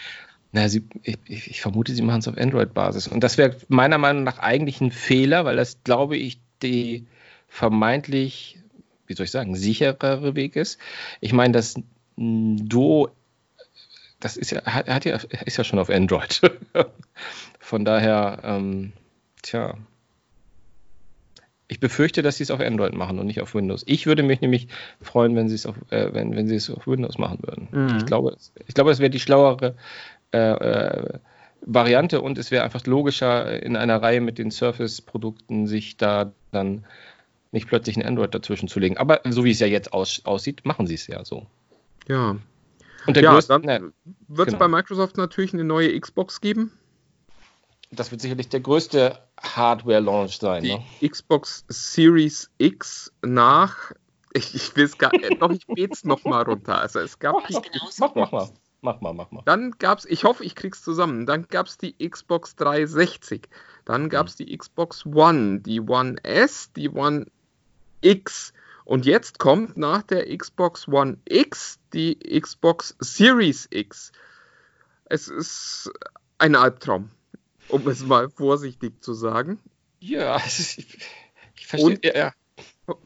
[0.51, 3.08] Na, sie, ich, ich, vermute, sie machen es auf Android-Basis.
[3.08, 7.08] Und das wäre meiner Meinung nach eigentlich ein Fehler, weil das, glaube ich, die
[7.47, 8.60] vermeintlich,
[9.08, 10.80] wie soll ich sagen, sicherere Weg ist.
[11.22, 11.76] Ich meine, das
[12.16, 13.09] Duo,
[14.20, 16.41] das ist ja, hat, hat ja, ist ja schon auf Android.
[17.59, 18.93] Von daher, ähm,
[19.41, 19.76] tja,
[21.68, 23.84] ich befürchte, dass sie es auf Android machen und nicht auf Windows.
[23.88, 24.68] Ich würde mich nämlich
[25.01, 27.68] freuen, wenn sie es auf, äh, wenn, wenn sie es auf Windows machen würden.
[27.72, 27.97] Mhm.
[27.97, 28.38] Ich glaube,
[28.68, 29.76] ich glaube, es wäre die schlauere
[30.32, 31.20] äh, äh,
[31.61, 36.86] Variante und es wäre einfach logischer, in einer Reihe mit den Surface-Produkten sich da dann
[37.51, 38.97] nicht plötzlich ein Android dazwischen zu legen.
[38.97, 41.47] Aber so wie es ja jetzt aus, aussieht, machen sie es ja so.
[42.08, 42.38] Ja.
[43.06, 43.93] Und der ja, größte, dann
[44.28, 44.60] wird es genau.
[44.60, 46.72] bei Microsoft natürlich eine neue Xbox geben.
[47.91, 50.64] Das wird sicherlich der größte Hardware-Launch sein.
[50.64, 51.10] Die ne?
[51.10, 53.91] Xbox Series X nach.
[54.34, 56.80] Ich, ich will es gar nicht, doch ich bete noch mal runter.
[56.80, 57.54] Also es gab mach, die
[57.99, 58.49] mach, mach mal.
[58.82, 59.43] Mach mal, mach mal.
[59.45, 61.26] Dann gab es, ich hoffe, ich krieg's zusammen.
[61.26, 63.47] Dann gab es die Xbox 360.
[63.86, 64.45] Dann gab es mhm.
[64.45, 67.28] die Xbox One, die One S, die One
[68.01, 68.54] X.
[68.86, 74.12] Und jetzt kommt nach der Xbox One X die Xbox Series X.
[75.06, 75.92] Es ist
[76.38, 77.10] ein Albtraum
[77.70, 79.60] um es mal vorsichtig zu sagen.
[80.00, 81.00] Ja, ich,
[81.56, 81.90] ich verstehe.
[81.90, 82.34] Und ja.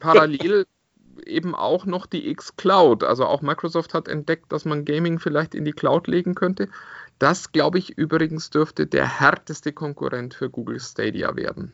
[0.00, 0.66] Parallel
[1.24, 3.04] eben auch noch die X-Cloud.
[3.04, 6.68] Also auch Microsoft hat entdeckt, dass man Gaming vielleicht in die Cloud legen könnte.
[7.18, 11.72] Das, glaube ich, übrigens dürfte der härteste Konkurrent für Google Stadia werden.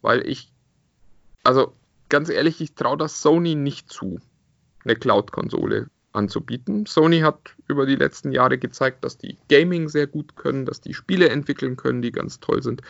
[0.00, 0.50] Weil ich,
[1.44, 1.74] also
[2.12, 4.20] ganz ehrlich, ich traue das Sony nicht zu,
[4.84, 6.84] eine Cloud-Konsole anzubieten.
[6.84, 10.92] Sony hat über die letzten Jahre gezeigt, dass die Gaming sehr gut können, dass die
[10.92, 12.82] Spiele entwickeln können, die ganz toll sind,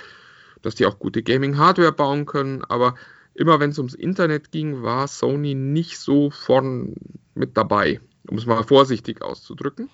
[0.63, 2.97] dass die auch gute Gaming-Hardware bauen können, aber
[3.35, 6.97] immer wenn es ums Internet ging, war Sony nicht so vorn
[7.35, 9.89] mit dabei, um es mal vorsichtig auszudrücken.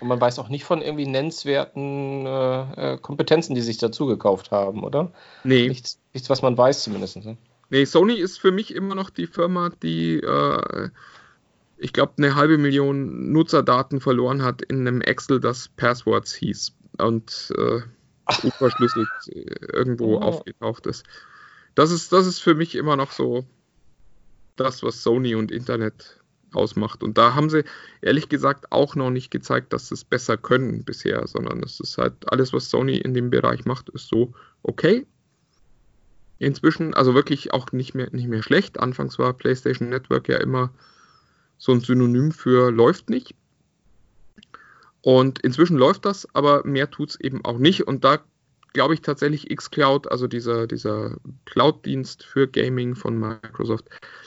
[0.00, 4.50] Und man weiß auch nicht von irgendwie nennenswerten äh, äh Kompetenzen, die sich dazu gekauft
[4.50, 5.12] haben, oder?
[5.44, 5.66] Nee.
[5.66, 7.24] Nichts, nichts was man weiß zumindest.
[7.24, 7.38] Ne?
[7.70, 10.90] Nee, Sony ist für mich immer noch die Firma, die, äh,
[11.76, 17.52] ich glaube, eine halbe Million Nutzerdaten verloren hat in einem Excel, das Passwords hieß und
[17.56, 17.80] äh,
[18.42, 20.20] unverschlüsselt äh, irgendwo oh.
[20.20, 21.04] aufgetaucht ist.
[21.74, 22.12] Das ist.
[22.12, 23.44] Das ist für mich immer noch so
[24.56, 26.18] das, was Sony und Internet
[26.52, 27.02] ausmacht.
[27.02, 27.64] Und da haben sie
[28.00, 31.98] ehrlich gesagt auch noch nicht gezeigt, dass sie es besser können bisher, sondern es ist
[31.98, 35.06] halt alles, was Sony in dem Bereich macht, ist so okay.
[36.38, 38.78] Inzwischen, also wirklich auch nicht mehr, nicht mehr schlecht.
[38.78, 40.70] Anfangs war PlayStation Network ja immer
[41.56, 43.34] so ein Synonym für läuft nicht.
[45.02, 47.86] Und inzwischen läuft das, aber mehr tut es eben auch nicht.
[47.86, 48.20] Und da
[48.72, 51.16] glaube ich tatsächlich xCloud, also dieser, dieser
[51.46, 53.86] Cloud-Dienst für Gaming von Microsoft,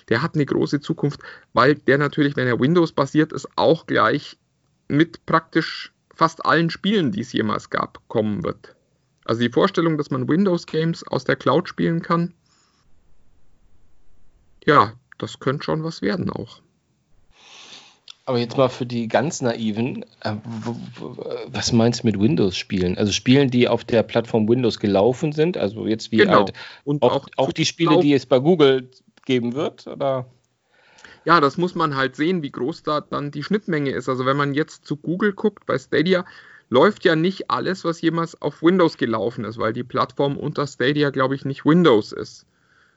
[0.09, 1.21] der hat eine große Zukunft,
[1.53, 4.37] weil der natürlich, wenn er Windows-basiert ist, auch gleich
[4.87, 8.75] mit praktisch fast allen Spielen, die es jemals gab, kommen wird.
[9.25, 12.33] Also die Vorstellung, dass man Windows-Games aus der Cloud spielen kann,
[14.65, 16.61] ja, das könnte schon was werden auch.
[18.25, 20.35] Aber jetzt mal für die ganz Naiven, äh,
[21.47, 22.97] was meinst du mit Windows-Spielen?
[22.97, 26.39] Also Spielen, die auf der Plattform Windows gelaufen sind, also jetzt wie genau.
[26.39, 26.53] halt
[26.83, 28.89] Und auch, auch, auch die Spiele, die es bei Google
[29.25, 30.27] geben wird, oder?
[31.25, 34.09] Ja, das muss man halt sehen, wie groß da dann die Schnittmenge ist.
[34.09, 36.25] Also wenn man jetzt zu Google guckt, bei Stadia
[36.71, 41.09] läuft ja nicht alles, was jemals auf Windows gelaufen ist, weil die Plattform unter Stadia,
[41.09, 42.45] glaube ich, nicht Windows ist.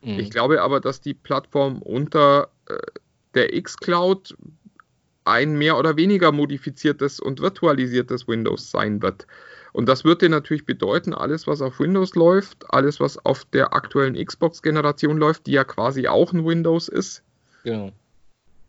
[0.00, 0.20] Mhm.
[0.20, 2.76] Ich glaube aber, dass die Plattform unter äh,
[3.34, 4.36] der X-Cloud
[5.24, 9.26] ein mehr oder weniger modifiziertes und virtualisiertes Windows sein wird.
[9.72, 14.14] Und das würde natürlich bedeuten, alles, was auf Windows läuft, alles, was auf der aktuellen
[14.14, 17.24] Xbox-Generation läuft, die ja quasi auch ein Windows ist,
[17.64, 17.90] genau.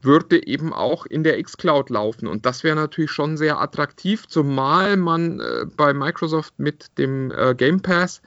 [0.05, 2.27] Würde eben auch in der X-Cloud laufen.
[2.27, 7.55] Und das wäre natürlich schon sehr attraktiv, zumal man äh, bei Microsoft mit dem äh,
[7.55, 8.21] Game Pass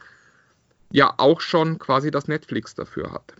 [0.90, 3.34] ja auch schon quasi das Netflix dafür hat.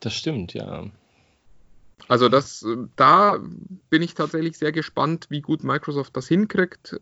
[0.00, 0.84] Das stimmt, ja.
[2.08, 3.38] Also das, da
[3.88, 7.00] bin ich tatsächlich sehr gespannt, wie gut Microsoft das hinkriegt.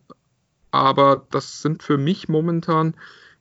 [0.71, 2.95] Aber das sind für mich momentan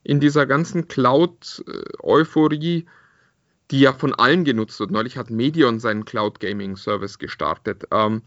[0.03, 2.87] in dieser ganzen Cloud-Euphorie,
[3.71, 4.91] die ja von allen genutzt wird.
[4.91, 7.85] Neulich hat Medion seinen Cloud Gaming Service gestartet.
[7.91, 8.21] Ähm,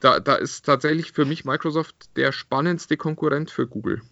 [0.00, 4.02] da, da ist tatsächlich für mich Microsoft der spannendste Konkurrent für Google.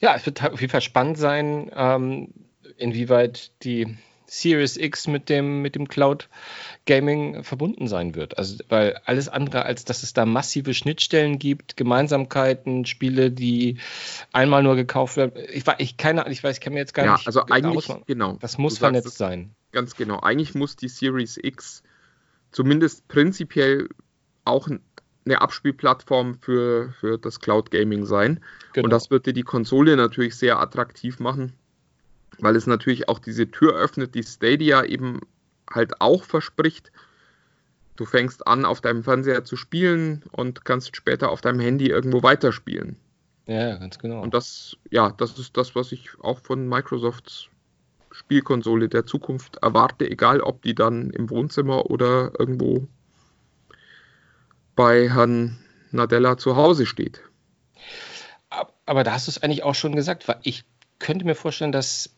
[0.00, 2.32] Ja, es wird auf jeden Fall spannend sein, ähm,
[2.78, 3.96] inwieweit die
[4.32, 6.30] Series X mit dem, mit dem Cloud
[6.86, 8.38] Gaming verbunden sein wird.
[8.38, 13.76] Also, weil alles andere, als dass es da massive Schnittstellen gibt, Gemeinsamkeiten, Spiele, die
[14.32, 15.32] einmal nur gekauft werden.
[15.52, 17.26] Ich, ich, keine, ich weiß, ich kann mir jetzt gar ja, nicht.
[17.26, 18.04] Also eigentlich, ausmachen.
[18.06, 18.38] genau.
[18.40, 19.54] Das muss vernetzt sein.
[19.70, 20.20] Ganz genau.
[20.20, 21.82] Eigentlich muss die Series X
[22.52, 23.90] zumindest prinzipiell
[24.46, 24.66] auch
[25.26, 28.40] eine Abspielplattform für, für das Cloud Gaming sein.
[28.72, 28.86] Genau.
[28.86, 31.52] Und das würde die Konsole natürlich sehr attraktiv machen
[32.38, 35.20] weil es natürlich auch diese Tür öffnet, die Stadia eben
[35.70, 36.92] halt auch verspricht.
[37.96, 42.22] Du fängst an, auf deinem Fernseher zu spielen und kannst später auf deinem Handy irgendwo
[42.22, 42.96] weiterspielen.
[43.46, 44.22] Ja, ganz genau.
[44.22, 47.48] Und das, ja, das ist das, was ich auch von Microsofts
[48.12, 52.86] Spielkonsole der Zukunft erwarte, egal ob die dann im Wohnzimmer oder irgendwo
[54.76, 55.58] bei Herrn
[55.90, 57.22] Nadella zu Hause steht.
[58.84, 60.64] Aber da hast du es eigentlich auch schon gesagt, weil ich
[60.98, 62.10] könnte mir vorstellen, dass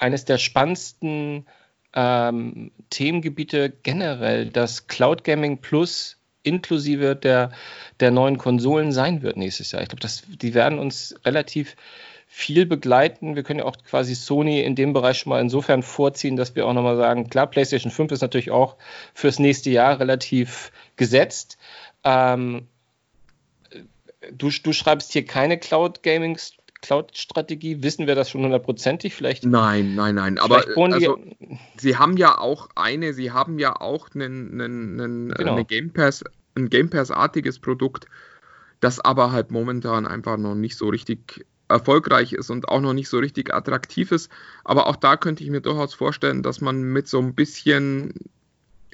[0.00, 1.46] eines der spannendsten
[1.94, 7.52] ähm, Themengebiete generell das Cloud Gaming Plus inklusive der,
[8.00, 9.82] der neuen Konsolen sein wird nächstes Jahr.
[9.82, 11.76] Ich glaube, die werden uns relativ
[12.26, 13.34] viel begleiten.
[13.36, 16.66] Wir können ja auch quasi Sony in dem Bereich schon mal insofern vorziehen, dass wir
[16.66, 18.76] auch nochmal sagen, klar, PlayStation 5 ist natürlich auch
[19.12, 21.58] fürs nächste Jahr relativ gesetzt.
[22.04, 22.68] Ähm,
[24.32, 26.38] du, du schreibst hier keine Cloud Gaming
[26.82, 27.82] Cloud-Strategie?
[27.82, 29.14] Wissen wir das schon hundertprozentig?
[29.14, 29.44] Vielleicht?
[29.44, 30.38] Nein, nein, nein.
[30.38, 31.18] Aber also,
[31.76, 35.52] Sie haben ja auch eine, Sie haben ja auch einen, einen, einen, genau.
[35.52, 36.24] eine Game Pass,
[36.54, 38.06] ein Game Pass-artiges Produkt,
[38.80, 43.08] das aber halt momentan einfach noch nicht so richtig erfolgreich ist und auch noch nicht
[43.08, 44.30] so richtig attraktiv ist.
[44.64, 48.14] Aber auch da könnte ich mir durchaus vorstellen, dass man mit so ein bisschen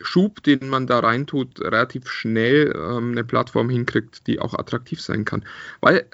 [0.01, 5.25] Schub, den man da reintut, relativ schnell ähm, eine Plattform hinkriegt, die auch attraktiv sein
[5.25, 5.45] kann.
[5.81, 6.07] Weil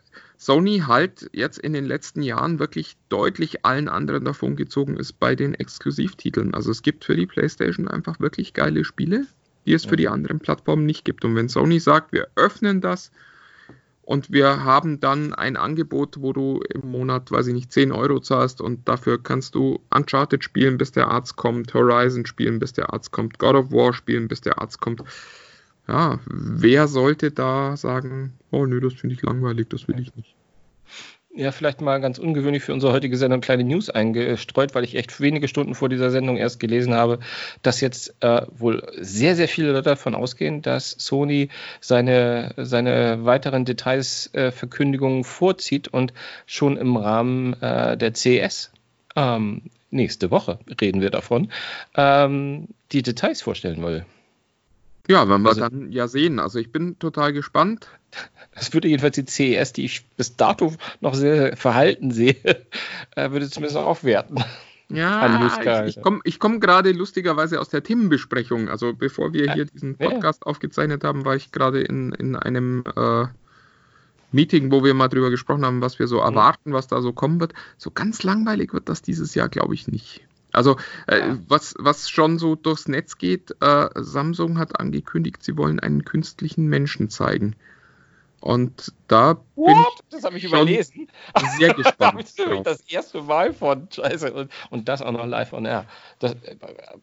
[0.45, 5.36] Sony halt jetzt in den letzten Jahren wirklich deutlich allen anderen davon gezogen ist bei
[5.36, 6.53] den Exklusivtiteln.
[6.53, 9.28] Also es gibt für die PlayStation einfach wirklich geile Spiele,
[9.66, 11.24] die es für die anderen Plattformen nicht gibt.
[11.24, 13.12] Und wenn Sony sagt, wir öffnen das
[14.03, 18.18] und wir haben dann ein Angebot, wo du im Monat, weiß ich nicht, 10 Euro
[18.18, 22.93] zahlst und dafür kannst du Uncharted spielen, bis der Arzt kommt, Horizon spielen, bis der
[22.93, 25.05] Arzt kommt, God of War spielen, bis der Arzt kommt,
[25.93, 30.34] ja, wer sollte da sagen, oh nö, das finde ich langweilig, das will ich nicht.
[31.34, 35.20] Ja, vielleicht mal ganz ungewöhnlich für unsere heutige Sendung kleine News eingestreut, weil ich echt
[35.20, 37.18] wenige Stunden vor dieser Sendung erst gelesen habe,
[37.61, 43.66] dass jetzt äh, wohl sehr, sehr viele Leute davon ausgehen, dass Sony seine, seine weiteren
[43.66, 46.14] Detailsverkündigungen äh, vorzieht und
[46.47, 48.72] schon im Rahmen äh, der CES
[49.14, 51.53] ähm, nächste Woche reden wir davon,
[51.97, 54.07] ähm, die Details vorstellen will.
[55.09, 56.38] Ja, werden wir also, dann ja sehen.
[56.38, 57.88] Also ich bin total gespannt.
[58.55, 62.36] Das würde jedenfalls die CES, die ich bis dato noch sehr verhalten sehe,
[63.16, 64.44] äh, würde zumindest aufwerten.
[64.88, 65.50] Ja,
[65.86, 68.68] ich, ich komme komm gerade lustigerweise aus der Themenbesprechung.
[68.68, 70.50] Also bevor wir hier diesen Podcast ja.
[70.50, 73.24] aufgezeichnet haben, war ich gerade in, in einem äh,
[74.32, 76.24] Meeting, wo wir mal drüber gesprochen haben, was wir so mhm.
[76.24, 77.55] erwarten, was da so kommen wird.
[77.78, 80.22] So ganz langweilig wird das dieses Jahr, glaube ich, nicht.
[80.53, 80.76] Also
[81.07, 86.05] äh, was, was schon so durchs Netz geht, äh, Samsung hat angekündigt, sie wollen einen
[86.05, 87.57] künstlichen Menschen zeigen.
[88.42, 89.66] Und da What?
[89.66, 91.09] bin ich das habe ich überlesen.
[91.59, 92.36] sehr gespannt.
[92.36, 95.86] da habe das erste Mal von Scheiße und, und das auch noch live on air.
[96.18, 96.57] Da äh,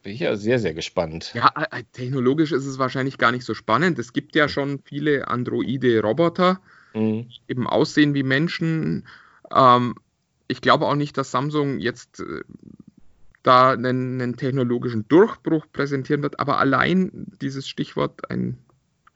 [0.04, 1.32] bin ich ja sehr sehr gespannt.
[1.34, 4.00] Ja, äh, technologisch ist es wahrscheinlich gar nicht so spannend.
[4.00, 6.60] Es gibt ja schon viele Androide Roboter,
[6.94, 7.30] mhm.
[7.30, 9.08] die eben aussehen wie Menschen.
[9.56, 9.96] Ähm,
[10.50, 12.42] ich glaube auch nicht, dass Samsung jetzt äh,
[13.44, 18.58] da einen, einen, technologischen Durchbruch präsentieren wird, aber allein dieses Stichwort ein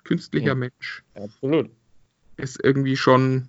[0.04, 1.70] künstlicher ja, Mensch absolut.
[2.38, 3.48] ist irgendwie schon,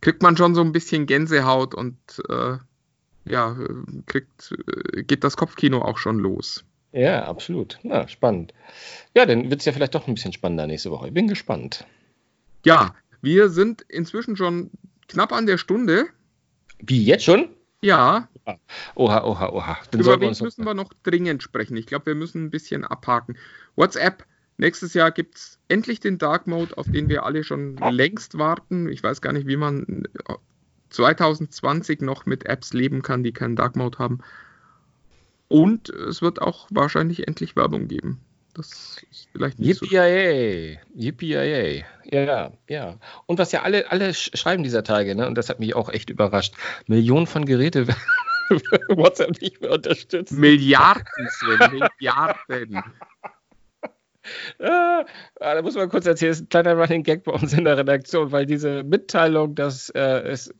[0.00, 1.96] kriegt man schon so ein bisschen Gänsehaut und
[2.28, 2.58] äh,
[3.24, 3.56] ja,
[4.06, 4.54] kriegt,
[4.92, 6.64] äh, geht das Kopfkino auch schon los.
[6.92, 7.78] Ja, absolut.
[7.82, 8.54] Ja, spannend.
[9.14, 11.08] Ja, dann wird es ja vielleicht doch ein bisschen spannender nächste Woche.
[11.08, 11.86] Ich bin gespannt.
[12.64, 14.70] Ja, wir sind inzwischen schon
[15.08, 16.06] knapp an der Stunde.
[16.80, 17.50] Wie jetzt schon?
[17.82, 18.28] Ja.
[18.94, 19.78] Oha, oha, oha.
[19.90, 21.76] Dann Über wen müssen wir noch dringend sprechen?
[21.76, 23.36] Ich glaube, wir müssen ein bisschen abhaken.
[23.76, 24.26] WhatsApp.
[24.56, 28.88] Nächstes Jahr gibt es endlich den Dark Mode, auf den wir alle schon längst warten.
[28.88, 30.08] Ich weiß gar nicht, wie man
[30.90, 34.18] 2020 noch mit Apps leben kann, die keinen Dark Mode haben.
[35.46, 38.20] Und es wird auch wahrscheinlich endlich Werbung geben.
[38.54, 41.00] Das ist vielleicht nicht Yippie so.
[41.00, 42.98] Yippie Ja, ja.
[43.26, 45.26] Und was ja alle, alle schreiben dieser Tage, ne?
[45.26, 46.54] und das hat mich auch echt überrascht.
[46.86, 47.86] Millionen von Geräte
[48.88, 50.40] WhatsApp nicht mehr unterstützen.
[50.40, 52.82] Milliarden, Sven, Milliarden.
[54.58, 55.04] Ah,
[55.38, 57.76] da muss man kurz erzählen, das ist ein kleiner Running Gag bei uns in der
[57.76, 60.52] Redaktion, weil diese Mitteilung, dass äh, es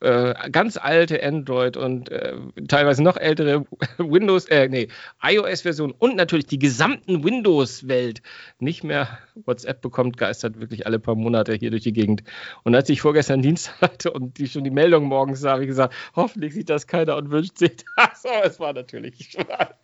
[0.00, 2.36] äh, ganz alte Android und äh,
[2.68, 3.64] teilweise noch ältere
[3.98, 4.88] Windows, äh, nee,
[5.22, 8.22] iOS-Version und natürlich die gesamten Windows-Welt
[8.58, 12.22] nicht mehr WhatsApp bekommt, geistert wirklich alle paar Monate hier durch die Gegend.
[12.64, 15.68] Und als ich vorgestern Dienst hatte und die schon die Meldung morgens sah, habe ich
[15.68, 18.24] gesagt, hoffentlich sieht das keiner und wünscht sich das.
[18.26, 19.74] Aber es war natürlich wahr.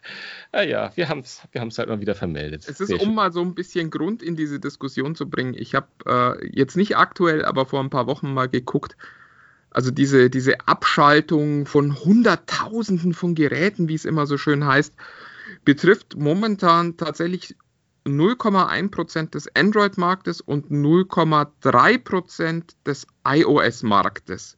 [0.53, 2.66] Naja, wir haben es wir halt mal wieder vermeldet.
[2.68, 3.14] Es ist, Sehr um schön.
[3.14, 5.55] mal so ein bisschen Grund in diese Diskussion zu bringen.
[5.55, 8.96] Ich habe äh, jetzt nicht aktuell, aber vor ein paar Wochen mal geguckt,
[9.70, 14.92] also diese, diese Abschaltung von Hunderttausenden von Geräten, wie es immer so schön heißt,
[15.64, 17.55] betrifft momentan tatsächlich
[18.05, 24.57] 0,1% des Android-Marktes und 0,3% des iOS-Marktes.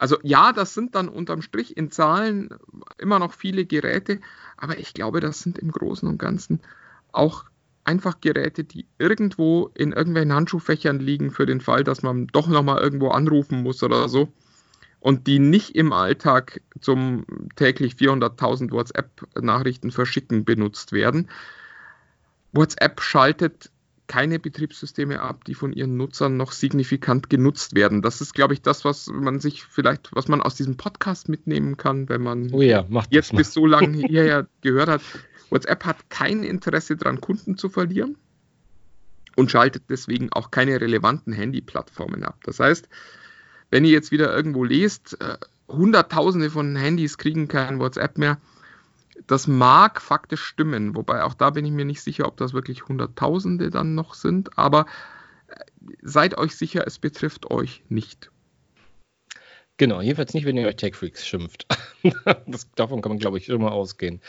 [0.00, 2.48] Also ja, das sind dann unterm Strich in Zahlen
[2.96, 4.20] immer noch viele Geräte,
[4.56, 6.60] aber ich glaube, das sind im Großen und Ganzen
[7.12, 7.44] auch
[7.84, 12.80] einfach Geräte, die irgendwo in irgendwelchen Handschuhfächern liegen für den Fall, dass man doch nochmal
[12.80, 14.32] irgendwo anrufen muss oder so
[15.00, 17.26] und die nicht im Alltag zum
[17.56, 21.28] täglich 400.000 WhatsApp-Nachrichten verschicken benutzt werden.
[22.52, 23.70] WhatsApp schaltet
[24.10, 28.02] keine Betriebssysteme ab, die von ihren Nutzern noch signifikant genutzt werden.
[28.02, 31.76] Das ist, glaube ich, das, was man sich vielleicht, was man aus diesem Podcast mitnehmen
[31.76, 35.02] kann, wenn man oh ja, jetzt bis so lange hierher gehört hat.
[35.48, 38.16] WhatsApp hat kein Interesse daran, Kunden zu verlieren
[39.36, 42.40] und schaltet deswegen auch keine relevanten Handy-Plattformen ab.
[42.42, 42.88] Das heißt,
[43.70, 45.36] wenn ihr jetzt wieder irgendwo lest, äh,
[45.68, 48.38] Hunderttausende von Handys kriegen kein WhatsApp mehr,
[49.26, 52.88] das mag faktisch stimmen, wobei auch da bin ich mir nicht sicher, ob das wirklich
[52.88, 54.86] Hunderttausende dann noch sind, aber
[55.48, 55.56] äh,
[56.02, 58.30] seid euch sicher, es betrifft euch nicht.
[59.80, 61.66] Genau, jedenfalls nicht, wenn ihr euch Tech-Freaks schimpft.
[62.46, 64.20] das, davon kann man, glaube ich, immer ausgehen.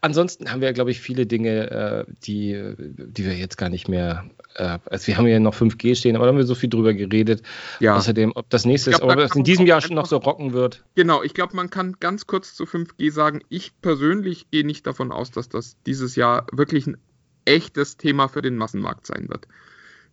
[0.00, 4.30] Ansonsten haben wir, glaube ich, viele Dinge, äh, die, die wir jetzt gar nicht mehr.
[4.54, 6.94] Äh, also, wir haben ja noch 5G stehen, aber da haben wir so viel drüber
[6.94, 7.42] geredet.
[7.80, 7.96] Ja.
[7.96, 10.84] Außerdem, ob das nächste glaub, ob das in diesem Jahr schon noch so rocken wird.
[10.94, 15.10] Genau, ich glaube, man kann ganz kurz zu 5G sagen, ich persönlich gehe nicht davon
[15.10, 16.96] aus, dass das dieses Jahr wirklich ein
[17.44, 19.48] echtes Thema für den Massenmarkt sein wird.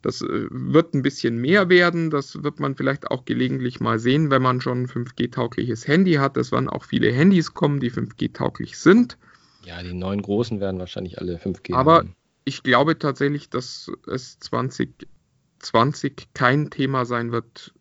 [0.02, 2.10] Das äh, wird ein bisschen mehr werden.
[2.10, 6.36] Das wird man vielleicht auch gelegentlich mal sehen, wenn man schon ein 5G-taugliches Handy hat.
[6.36, 9.18] Es werden auch viele Handys kommen, die 5G-tauglich sind.
[9.64, 12.14] Ja, die neuen großen werden wahrscheinlich alle 5G Aber haben.
[12.44, 17.74] ich glaube tatsächlich, dass es 2020 kein Thema sein wird,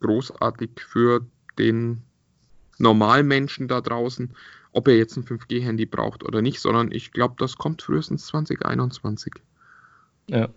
[0.00, 1.26] großartig für
[1.58, 2.02] den
[2.78, 4.34] Normalmenschen da draußen,
[4.72, 9.34] ob er jetzt ein 5G-Handy braucht oder nicht, sondern ich glaube, das kommt frühestens 2021.
[10.28, 10.48] Ja.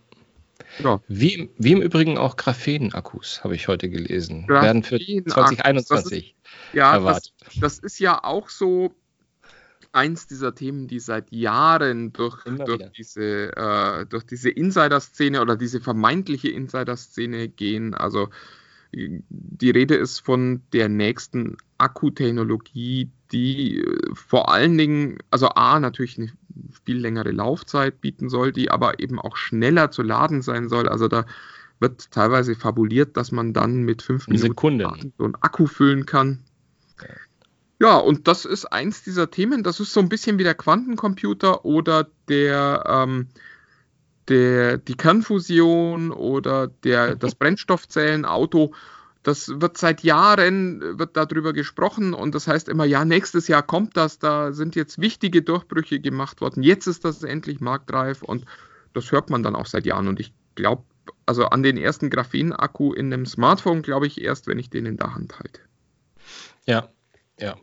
[0.84, 1.02] Ja.
[1.08, 6.94] Wie, wie im Übrigen auch Graphen-Akkus, habe ich heute gelesen, werden für 2021 ist, ja,
[6.94, 7.34] erwartet.
[7.46, 8.94] Das, das ist ja auch so
[9.92, 15.82] eins dieser Themen, die seit Jahren durch, durch diese, äh, durch diese Insider-Szene oder diese
[15.82, 17.94] vermeintliche Insider-Szene gehen.
[17.94, 18.30] Also
[19.30, 26.18] die Rede ist von der nächsten Akkutechnologie, die äh, vor allen Dingen, also A, natürlich
[26.18, 26.32] eine
[26.86, 30.90] viel längere Laufzeit bieten soll, die aber eben auch schneller zu laden sein soll.
[30.90, 31.26] Also da
[31.80, 35.14] wird teilweise fabuliert, dass man dann mit fünf Minuten Sekunden.
[35.18, 36.40] so einen Akku füllen kann.
[37.80, 39.62] Ja, und das ist eins dieser Themen.
[39.64, 43.28] Das ist so ein bisschen wie der Quantencomputer oder der, ähm,
[44.30, 48.74] der, die Kernfusion oder der, das Brennstoffzellenauto.
[49.24, 53.98] Das wird seit Jahren wird darüber gesprochen und das heißt immer, ja, nächstes Jahr kommt
[53.98, 56.64] das, da sind jetzt wichtige Durchbrüche gemacht worden.
[56.64, 58.46] Jetzt ist das endlich marktreif und
[58.94, 60.08] das hört man dann auch seit Jahren.
[60.08, 60.84] Und ich glaube,
[61.26, 64.98] also an den ersten Graphen-Akku in einem Smartphone glaube ich erst, wenn ich den in
[64.98, 65.60] der Hand halte.
[66.66, 66.90] Ja,
[67.40, 67.58] ja.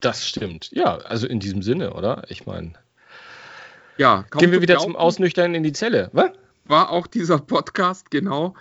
[0.00, 0.70] Das stimmt.
[0.72, 2.24] Ja, also in diesem Sinne, oder?
[2.28, 2.72] Ich meine.
[4.00, 6.08] Ja, gehen wir wieder glauben, zum Ausnüchtern in die Zelle.
[6.14, 6.30] Was?
[6.64, 8.54] War auch dieser Podcast, genau.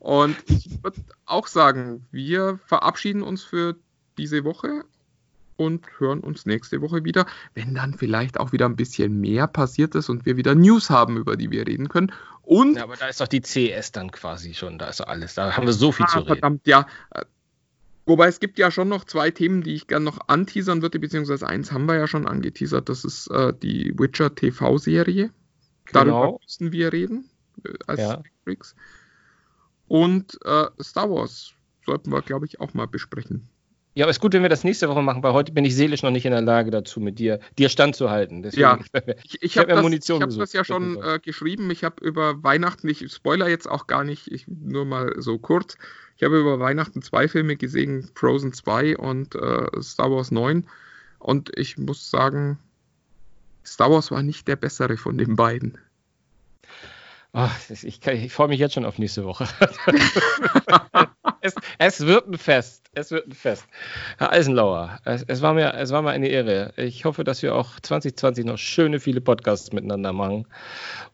[0.00, 3.76] Und ich würde auch sagen, wir verabschieden uns für
[4.18, 4.82] diese Woche
[5.54, 9.94] und hören uns nächste Woche wieder, wenn dann vielleicht auch wieder ein bisschen mehr passiert
[9.94, 12.12] ist und wir wieder News haben, über die wir reden können.
[12.42, 15.56] Und ja, aber da ist doch die CS dann quasi schon, da ist alles, da
[15.56, 16.26] haben wir so viel ah, zu reden.
[16.26, 16.88] Verdammt, ja,
[18.06, 21.46] Wobei es gibt ja schon noch zwei Themen, die ich gerne noch anteasern würde, beziehungsweise
[21.46, 25.30] eins haben wir ja schon angeteasert, das ist äh, die Witcher TV-Serie.
[25.86, 26.04] Genau.
[26.04, 27.30] Darüber müssen wir reden
[27.64, 28.22] äh, als ja.
[28.44, 28.74] Freaks.
[29.86, 31.52] Und äh, Star Wars
[31.84, 33.48] sollten wir, glaube ich, auch mal besprechen.
[33.96, 35.76] Ja, aber es ist gut, wenn wir das nächste Woche machen, weil heute bin ich
[35.76, 38.42] seelisch noch nicht in der Lage dazu, mit dir, dir standzuhalten.
[38.42, 38.78] Deswegen, ja,
[39.22, 41.70] ich, ich habe das, ich hab das ja schon äh, geschrieben.
[41.70, 45.76] Ich habe über Weihnachten, ich spoiler jetzt auch gar nicht, ich, nur mal so kurz.
[46.16, 50.66] Ich habe über Weihnachten zwei Filme gesehen, Frozen 2 und äh, Star Wars 9.
[51.20, 52.58] Und ich muss sagen,
[53.64, 55.78] Star Wars war nicht der bessere von den beiden.
[57.32, 59.48] Oh, ich, ich freue mich jetzt schon auf nächste Woche.
[61.44, 62.86] es, es, wird ein Fest.
[62.94, 63.66] Es wird ein Fest.
[64.18, 66.72] Herr Eisenlauer, es, es, war mir, es war mir eine Ehre.
[66.76, 70.46] Ich hoffe, dass wir auch 2020 noch schöne, viele Podcasts miteinander machen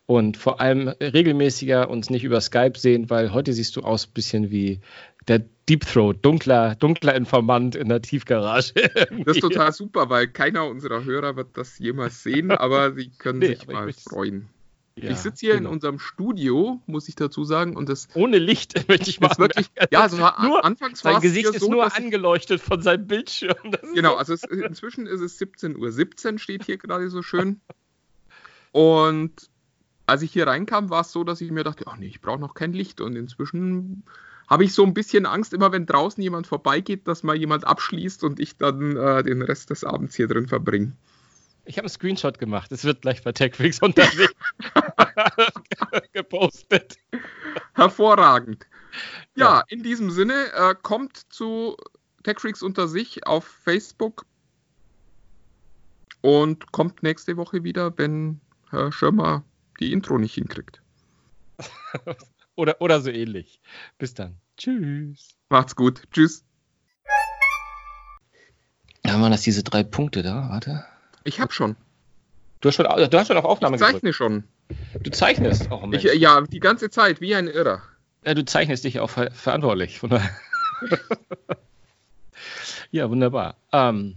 [0.06, 4.12] und vor allem regelmäßiger uns nicht über Skype sehen, weil heute siehst du aus ein
[4.12, 4.80] bisschen wie
[5.26, 8.72] der Deep Throat, dunkler, dunkler Informant in der Tiefgarage.
[9.24, 13.40] das ist total super, weil keiner unserer Hörer wird das jemals sehen, aber sie können
[13.40, 14.48] nee, sich mal freuen.
[15.04, 15.68] Ja, ich sitze hier genau.
[15.68, 19.70] in unserem Studio, muss ich dazu sagen, und das ohne Licht möchte ich mal wirklich.
[19.90, 23.56] Ja, also nur, anfangs sein Gesicht ist so, nur angeleuchtet von seinem Bildschirm.
[23.94, 27.60] Genau, also es, inzwischen ist es 17:17 Uhr 17 steht hier gerade so schön.
[28.72, 29.50] Und
[30.06, 32.40] als ich hier reinkam, war es so, dass ich mir dachte, ach nee, ich brauche
[32.40, 33.00] noch kein Licht.
[33.00, 34.04] Und inzwischen
[34.48, 38.24] habe ich so ein bisschen Angst, immer wenn draußen jemand vorbeigeht, dass mal jemand abschließt
[38.24, 40.92] und ich dann äh, den Rest des Abends hier drin verbringe.
[41.64, 42.72] Ich habe einen Screenshot gemacht.
[42.72, 44.34] Es wird gleich bei TechFreaks unterwegs
[46.12, 46.96] gepostet.
[47.74, 48.66] Hervorragend.
[49.36, 51.76] Ja, ja, in diesem Sinne, äh, kommt zu
[52.24, 54.26] TechFreaks unter sich auf Facebook
[56.20, 58.40] und kommt nächste Woche wieder, wenn
[58.70, 59.44] Herr Schirmer
[59.78, 60.82] die Intro nicht hinkriegt.
[62.56, 63.60] oder, oder so ähnlich.
[63.98, 64.36] Bis dann.
[64.56, 65.36] Tschüss.
[65.48, 66.02] Macht's gut.
[66.12, 66.44] Tschüss.
[69.04, 70.50] Ja, waren das diese drei Punkte da?
[70.50, 70.84] Warte.
[71.24, 71.76] Ich habe schon.
[72.60, 74.16] Du hast schon, du hast schon auf Aufnahme Ich zeichne gedrückt.
[74.16, 74.44] schon.
[75.00, 77.82] Du zeichnest auch, ich, Ja, die ganze Zeit, wie ein Irrer.
[78.24, 80.00] Ja, du zeichnest dich auch ver verantwortlich.
[82.90, 83.56] ja, wunderbar.
[83.72, 84.16] Um,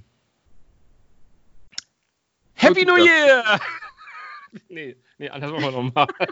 [2.54, 3.60] Happy New Year!
[4.70, 6.08] nee, nee, anders machen wir nochmal.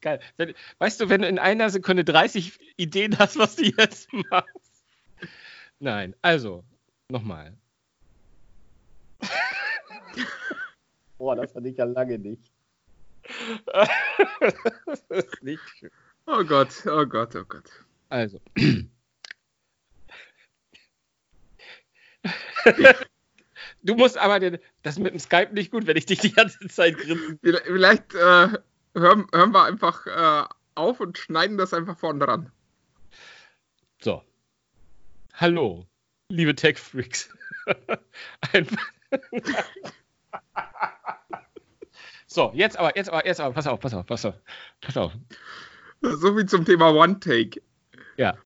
[0.00, 0.20] Geil.
[0.78, 4.84] Weißt du, wenn du in einer Sekunde 30 Ideen hast, was du jetzt machst?
[5.80, 6.64] Nein, also,
[7.08, 7.56] nochmal.
[11.18, 12.52] Boah, das hatte ich ja lange nicht.
[13.66, 13.88] das
[15.08, 15.90] ist nicht schön.
[16.26, 17.70] Oh Gott, oh Gott, oh Gott.
[18.08, 18.40] Also.
[23.82, 26.66] du musst aber den, das mit dem Skype nicht gut, wenn ich dich die ganze
[26.68, 27.38] Zeit grinse.
[27.64, 28.48] Vielleicht äh,
[28.94, 30.44] hören, hören wir einfach äh,
[30.74, 32.50] auf und schneiden das einfach vorne dran.
[34.00, 34.22] So.
[35.34, 35.86] Hallo,
[36.28, 37.28] liebe Tech Freaks.
[37.28, 37.45] Einfach
[42.36, 44.34] So, jetzt aber, jetzt aber, jetzt aber, pass auf, pass auf, pass auf,
[44.82, 45.12] pass auf.
[46.02, 47.62] So viel zum Thema One Take.
[48.18, 48.36] Ja.